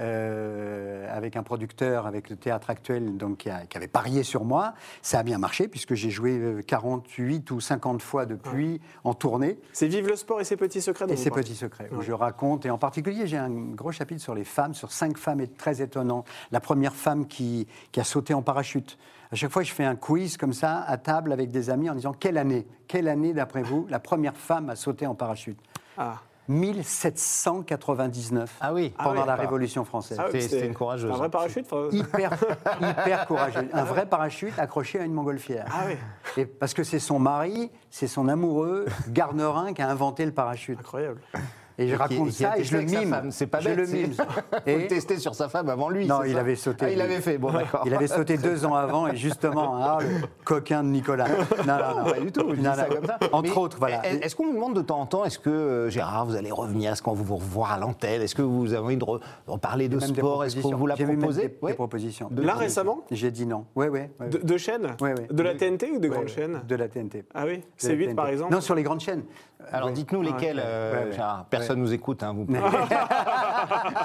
Euh, 0.00 1.06
avec 1.14 1.36
un 1.36 1.42
producteur, 1.42 2.06
avec 2.06 2.30
le 2.30 2.36
théâtre 2.36 2.70
actuel, 2.70 3.16
donc, 3.16 3.38
qui, 3.38 3.50
a- 3.50 3.66
qui 3.66 3.76
avait 3.76 3.88
parié 3.88 4.22
sur 4.22 4.44
moi. 4.44 4.74
Ça 5.02 5.18
a 5.18 5.22
bien 5.22 5.38
marché, 5.38 5.68
puisque 5.68 5.94
j'ai 5.94 6.10
joué 6.10 6.38
euh, 6.38 6.62
48 6.62 7.50
ou 7.50 7.60
50 7.60 8.02
fois 8.02 8.26
depuis 8.26 8.80
en 9.04 9.14
tournée. 9.14 9.58
C'est 9.72 9.88
Vive 9.88 10.08
le 10.08 10.16
sport 10.16 10.40
et 10.40 10.44
ses 10.44 10.56
petits 10.56 10.80
secrets. 10.80 11.04
Et 11.04 11.14
parlez. 11.28 11.30
petits 11.42 11.54
secrets, 11.54 11.88
où 11.92 11.96
Ouais. 11.96 12.04
je 12.04 12.12
raconte, 12.12 12.66
et 12.66 12.70
en 12.70 12.78
particulier, 12.78 13.26
j'ai 13.26 13.36
un 13.38 13.50
gros 13.50 13.92
chapitre 13.92 14.20
sur 14.22 14.34
les 14.34 14.44
femmes, 14.44 14.74
sur 14.74 14.90
cinq 14.92 15.18
femmes 15.18 15.40
et 15.40 15.48
très 15.48 15.82
étonnantes. 15.82 16.26
La 16.50 16.60
première 16.60 16.94
femme 16.94 17.26
qui, 17.26 17.66
qui 17.92 18.00
a 18.00 18.04
sauté 18.04 18.34
en 18.34 18.42
parachute. 18.42 18.98
À 19.32 19.36
chaque 19.36 19.50
fois, 19.52 19.62
je 19.62 19.72
fais 19.72 19.84
un 19.84 19.94
quiz 19.96 20.36
comme 20.36 20.52
ça, 20.52 20.80
à 20.82 20.96
table, 20.96 21.32
avec 21.32 21.50
des 21.50 21.70
amis, 21.70 21.88
en 21.90 21.94
disant 21.94 22.12
Quelle 22.12 22.38
année? 22.38 22.66
Quelle 22.88 23.06
année, 23.08 23.32
d'après 23.32 23.62
vous, 23.62 23.86
la 23.88 24.00
première 24.00 24.36
femme 24.36 24.70
a 24.70 24.76
sauté 24.76 25.06
en 25.06 25.14
parachute? 25.14 25.58
Ah. 25.96 26.16
1799 26.50 28.56
Ah 28.60 28.72
oui. 28.74 28.92
pendant 28.96 29.10
oui, 29.10 29.16
la 29.18 29.24
d'accord. 29.26 29.40
Révolution 29.40 29.84
française. 29.84 30.18
Ah 30.20 30.26
C'était 30.32 30.66
une 30.66 30.74
courageuse. 30.74 31.10
Un 31.10 31.16
vrai 31.16 31.30
parachute 31.30 31.66
enfin, 31.70 31.88
Hyper, 31.96 32.32
hyper 32.80 33.26
courageux. 33.26 33.68
Un 33.72 33.84
vrai 33.84 34.06
parachute 34.06 34.58
accroché 34.58 35.00
à 35.00 35.04
une 35.04 35.12
montgolfière. 35.14 35.66
Ah 35.72 35.84
oui, 35.86 35.94
Et 36.36 36.44
parce 36.46 36.74
que 36.74 36.82
c'est 36.84 36.98
son 36.98 37.18
mari, 37.18 37.70
c'est 37.90 38.06
son 38.08 38.28
amoureux, 38.28 38.84
Garnerin, 39.08 39.72
qui 39.72 39.80
a 39.82 39.88
inventé 39.88 40.24
le 40.26 40.32
parachute. 40.32 40.78
incroyable. 40.78 41.20
Et 41.80 41.88
je 41.88 41.96
raconte 41.96 42.28
et 42.28 42.30
qui 42.30 42.44
a 42.44 42.50
ça 42.52 42.58
et 42.58 42.64
je 42.64 42.76
le 42.76 42.82
mime. 42.84 43.16
C'est 43.30 43.46
pas 43.46 43.60
Je 43.60 43.68
bête, 43.70 43.76
le 43.78 43.86
c'est- 43.86 43.96
mime. 43.96 44.12
Et 44.66 44.86
tester 44.86 45.18
sur 45.18 45.34
sa 45.34 45.48
femme 45.48 45.68
avant 45.70 45.88
lui. 45.88 46.06
Non, 46.06 46.18
c'est 46.22 46.28
il 46.28 46.34
ça 46.34 46.40
avait 46.40 46.54
sauté. 46.56 46.84
Ah, 46.86 46.92
il 46.92 47.00
avait 47.00 47.20
fait, 47.20 47.38
bon 47.38 47.50
d'accord. 47.50 47.82
il 47.86 47.94
avait 47.94 48.06
sauté 48.06 48.36
deux 48.38 48.64
ans 48.66 48.74
avant 48.74 49.06
et 49.08 49.16
justement, 49.16 49.76
ah, 49.76 49.98
le 50.00 50.26
coquin 50.44 50.82
de 50.84 50.88
Nicolas. 50.88 51.26
Non, 51.66 51.76
non, 51.78 52.04
non. 52.04 52.10
Pas 52.12 52.20
du 52.20 52.32
tout, 52.32 52.44
je 52.50 52.56
dis 52.56 52.64
ça 52.64 52.84
comme 52.84 53.06
ça. 53.06 53.18
Entre 53.32 53.50
Mais 53.50 53.56
autres, 53.58 53.78
voilà. 53.78 54.06
est- 54.06 54.24
Est-ce 54.24 54.36
qu'on 54.36 54.46
vous 54.46 54.52
demande 54.54 54.74
de 54.76 54.82
temps 54.82 55.00
en 55.00 55.06
temps, 55.06 55.24
est-ce 55.24 55.38
que 55.38 55.48
euh, 55.50 55.90
Gérard, 55.90 56.26
vous 56.26 56.36
allez 56.36 56.50
revenir, 56.50 56.92
est-ce 56.92 57.02
qu'on 57.02 57.12
vous 57.14 57.36
revoir 57.36 57.72
à 57.72 57.78
l'antenne, 57.78 58.20
est-ce 58.22 58.34
que 58.34 58.42
vous 58.42 58.72
avez 58.74 58.84
envie 58.84 58.96
de 58.96 59.04
re- 59.04 59.20
reparler 59.46 59.88
de 59.88 59.98
sport, 60.00 60.44
est-ce 60.44 60.60
qu'on 60.60 60.74
vous 60.76 60.86
l'a 60.86 60.96
proposé 60.96 61.56
des, 61.62 61.72
propositions. 61.74 62.28
De- 62.30 62.42
Là 62.42 62.54
récemment 62.54 63.00
J'ai 63.10 63.30
dit 63.30 63.46
non. 63.46 63.64
Oui, 63.74 63.86
oui. 63.88 64.00
de, 64.30 64.38
de 64.38 64.56
chaînes 64.58 64.96
ouais. 65.00 65.14
De 65.30 65.42
la 65.42 65.54
TNT 65.54 65.90
ou 65.92 65.98
de 65.98 66.08
grandes 66.08 66.28
chaînes 66.28 66.60
De 66.68 66.74
la 66.74 66.88
TNT. 66.88 67.24
Ah 67.34 67.44
oui 67.46 67.62
C8 67.78 67.98
TNT. 68.06 68.14
par 68.14 68.28
exemple 68.28 68.52
Non, 68.52 68.60
sur 68.60 68.74
les 68.74 68.82
grandes 68.82 69.00
chaînes. 69.00 69.22
Alors 69.72 69.90
dites-nous 69.90 70.22
lesquels, 70.22 70.56
ouais, 70.56 70.62
euh, 70.64 71.10
ouais. 71.10 71.16
Personne 71.48 71.80
nous 71.80 71.92
écoute, 71.92 72.22
hein, 72.22 72.34
vous 72.36 72.44
pouvez. 72.44 72.60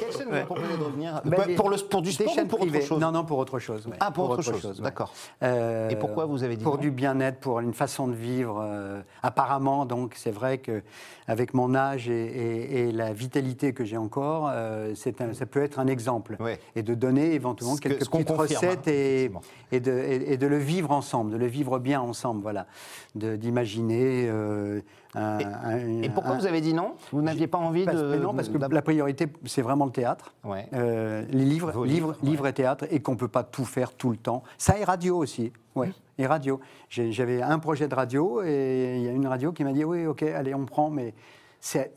Quelle 0.00 0.12
chaîne 0.12 0.28
vous 0.30 0.46
proposé 0.46 0.76
de 0.78 0.82
revenir 0.84 1.20
Ben, 1.24 1.54
Pour- 1.56 1.70
le, 1.70 1.76
pour 1.76 2.02
du 2.02 2.12
sport 2.12 2.32
ou 2.32 2.46
pour 2.46 2.60
autre 2.60 2.70
privées. 2.70 2.84
chose 2.86 3.00
Non, 3.00 3.12
non, 3.12 3.24
pour 3.24 3.38
autre 3.38 3.58
chose. 3.58 3.88
Ah, 4.00 4.10
pour 4.10 4.30
autre 4.30 4.42
chose, 4.42 4.80
d'accord. 4.80 5.12
Euh, 5.42 5.88
Et 5.90 5.96
pourquoi 5.96 6.24
vous 6.26 6.44
avez 6.44 6.56
dit 6.56 6.64
Pour 6.64 6.74
non 6.76 6.80
du 6.80 6.90
bien-être, 6.90 7.38
pour 7.40 7.60
une 7.60 7.74
façon 7.74 8.08
de 8.08 8.14
vivre. 8.14 8.60
euh, 8.62 9.00
apparemment, 9.22 9.84
donc, 9.86 10.14
c'est 10.16 10.30
vrai 10.30 10.58
que 10.58 10.82
avec 11.26 11.54
mon 11.54 11.74
âge 11.74 12.08
et, 12.08 12.12
et- 12.24 12.88
et 12.88 12.92
la 12.92 13.12
vitalité 13.12 13.72
que 13.72 13.84
j'ai 13.84 13.96
encore, 13.98 14.48
euh, 14.50 14.94
un- 15.20 15.34
ça 15.34 15.46
peut 15.46 15.62
être 15.62 15.78
un 15.78 15.86
exemple. 15.86 16.36
Ouais. 16.40 16.58
Et 16.76 16.82
de 16.82 16.94
donner 16.94 17.32
éventuellement 17.34 17.76
Ce 17.76 17.80
quelques 17.80 17.98
petites 17.98 18.10
confirme, 18.10 18.38
recettes 18.40 18.88
hein, 18.88 19.40
et, 19.72 19.80
de, 19.80 19.92
et- 19.92 20.32
et 20.32 20.36
de 20.36 20.46
le 20.46 20.58
vivre 20.58 20.90
ensemble, 20.90 21.32
de 21.32 21.36
le 21.36 21.46
vivre 21.46 21.78
bien 21.78 22.00
ensemble, 22.00 22.42
voilà. 22.42 22.66
D'imaginer 23.14 24.26
euh, 24.28 24.67
un, 25.14 25.38
un- 25.38 26.02
Et 26.02 26.08
pourquoi 26.10 26.32
un- 26.34 26.38
vous 26.38 26.46
avez 26.46 26.60
dit 26.60 26.74
non? 26.74 26.94
Vous 27.12 27.22
n'aviez 27.22 27.46
pas 27.46 27.58
envie 27.58 27.84
parce- 27.84 27.96
de. 27.96 28.06
mais 28.10 28.18
non, 28.18 28.34
parce 28.34 28.48
que 28.48 28.58
la 28.58 28.82
priorité, 28.82 29.26
c'est 29.46 29.62
vraiment 29.62 29.84
le 29.86 29.90
théâtre. 29.92 30.34
Ouais. 30.44 30.66
Euh, 30.74 31.24
les 31.30 31.44
livres, 31.44 31.72
Vos 31.72 31.84
livres, 31.84 32.12
livres, 32.12 32.18
livres 32.22 32.46
et 32.46 32.52
théâtre, 32.52 32.84
et 32.90 33.00
qu'on 33.00 33.12
ne 33.12 33.16
peut 33.18 33.28
pas 33.28 33.42
tout 33.44 33.64
faire 33.64 33.92
tout 33.94 34.10
le 34.10 34.16
temps. 34.16 34.42
Ça 34.58 34.78
et 34.78 34.84
radio 34.84 35.16
aussi. 35.16 35.52
Ouais. 35.74 35.92
Et 36.18 36.26
radio. 36.26 36.60
J'avais 36.88 37.42
un 37.42 37.58
projet 37.58 37.88
de 37.88 37.94
radio 37.94 38.42
et 38.42 38.96
il 38.98 39.02
y 39.04 39.08
a 39.08 39.12
une 39.12 39.26
radio 39.26 39.52
qui 39.52 39.64
m'a 39.64 39.72
dit 39.72 39.84
oui, 39.84 40.06
ok, 40.06 40.22
allez, 40.22 40.54
on 40.54 40.64
prend, 40.66 40.90
mais 40.90 41.14
c'est, 41.60 41.92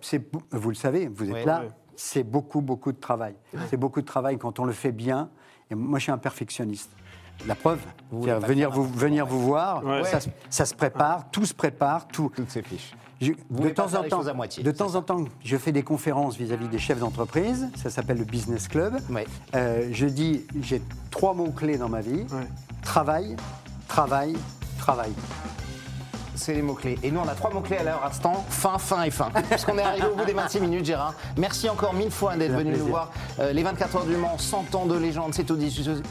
vous 0.51 0.69
le 0.69 0.75
savez, 0.75 1.07
vous 1.07 1.25
êtes 1.27 1.34
Ouais, 1.34 1.45
là, 1.45 1.62
ouais. 1.62 1.69
c'est 1.95 2.23
beaucoup, 2.23 2.62
beaucoup 2.62 2.91
de 2.91 2.99
travail. 2.99 3.36
C'est 3.69 3.77
beaucoup 3.77 4.01
de 4.01 4.05
travail 4.05 4.38
quand 4.38 4.60
on 4.60 4.65
le 4.65 4.73
fait 4.73 4.91
bien. 4.91 5.29
Et 5.69 5.75
moi, 5.75 5.99
je 5.99 6.03
suis 6.03 6.12
un 6.12 6.17
perfectionniste. 6.17 6.91
La 7.47 7.56
preuve, 7.56 7.80
Vous 8.12 8.21
venir 8.21 8.69
faire 8.69 8.69
vous, 8.71 8.84
venir 8.84 9.25
vous 9.25 9.39
voir, 9.41 9.84
Ouais. 9.84 10.04
ça, 10.04 10.19
se- 10.19 10.30
ça 10.49 10.65
se 10.65 10.75
prépare, 10.75 11.30
tout 11.32 11.45
se 11.45 11.54
prépare, 11.54 12.08
tout. 12.08 12.32
Toutes 12.36 12.51
ces 12.51 12.62
fiches. 12.62 12.91
Je- 13.19 13.32
Vous 13.49 13.63
de 13.63 13.69
temps 13.69 13.93
en 13.93 14.04
temps, 14.04 14.17
choses 14.17 14.30
à 14.30 14.34
moitié, 14.34 14.63
de 14.63 14.71
c'est 14.71 14.77
temps 14.77 14.95
en 14.95 15.01
temps, 15.01 15.25
je 15.43 15.58
fais 15.58 15.71
des 15.71 15.84
conférences 15.84 16.38
vis-à-vis 16.38 16.67
des 16.67 16.80
chefs 16.80 16.99
d'entreprise. 16.99 17.69
Ça 17.75 17.89
s'appelle 17.89 18.17
le 18.17 18.25
Business 18.25 18.67
Club. 18.67 18.95
Ouais. 19.12 19.27
Euh, 19.56 19.89
je 19.91 20.08
dis, 20.08 20.45
j'ai 20.62 20.82
trois 21.12 21.34
mots 21.34 21.51
clés 21.51 21.77
dans 21.77 21.89
ma 21.89 22.01
vie 22.01 22.25
Ouais. 22.32 22.47
travail, 22.84 23.36
travail, 23.88 24.36
travail. 24.80 25.12
C'est 26.41 26.54
les 26.56 26.63
mots-clés. 26.63 26.97
Et 27.04 27.12
nous, 27.12 27.19
on 27.23 27.27
a 27.27 27.36
trois 27.36 27.51
mots-clés 27.54 27.77
à 27.77 27.84
leur 27.84 28.04
instant 28.04 28.43
fin, 28.49 28.80
fin 28.80 29.04
et 29.04 29.12
fin. 29.12 29.30
Puisqu'on 29.49 29.77
est 29.77 29.84
arrivé 29.84 30.08
au 30.12 30.15
bout 30.15 30.25
des 30.25 30.34
26 30.34 30.60
minutes, 30.60 30.86
Gérard. 30.86 31.13
Merci 31.38 31.69
encore 31.69 31.93
mille 31.93 32.10
fois 32.10 32.36
d'être 32.36 32.54
venu 32.54 32.75
nous 32.75 32.88
voir. 32.88 33.12
Euh, 33.39 33.54
les 33.54 33.62
24 33.62 33.97
heures 33.97 34.06
du 34.06 34.15
Mans, 34.17 34.39
100 34.39 34.73
ans 34.73 34.86
de 34.88 34.97
légende, 34.97 35.36
c'est 35.36 35.51
aux, 35.51 35.56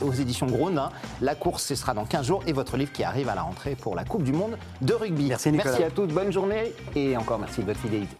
aux 0.02 0.12
éditions 0.12 0.46
Grone. 0.46 0.78
hein. 0.78 0.90
La 1.20 1.34
course, 1.34 1.64
ce 1.64 1.74
sera 1.74 1.94
dans 1.94 2.04
15 2.04 2.26
jours. 2.26 2.42
Et 2.46 2.52
votre 2.52 2.76
livre 2.76 2.92
qui 2.92 3.02
arrive 3.02 3.28
à 3.28 3.34
la 3.34 3.42
rentrée 3.42 3.74
pour 3.74 3.96
la 3.96 4.04
Coupe 4.04 4.22
du 4.22 4.32
Monde 4.32 4.56
de 4.82 4.94
rugby. 4.94 5.26
Merci, 5.26 5.50
Nicolas. 5.50 5.70
Merci 5.70 5.84
à 5.84 5.90
toutes, 5.90 6.12
bonne 6.12 6.30
journée. 6.32 6.74
Et 6.94 7.16
encore 7.16 7.40
merci 7.40 7.62
de 7.62 7.66
votre 7.66 7.80
fidélité. 7.80 8.19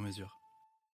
mesure. 0.01 0.40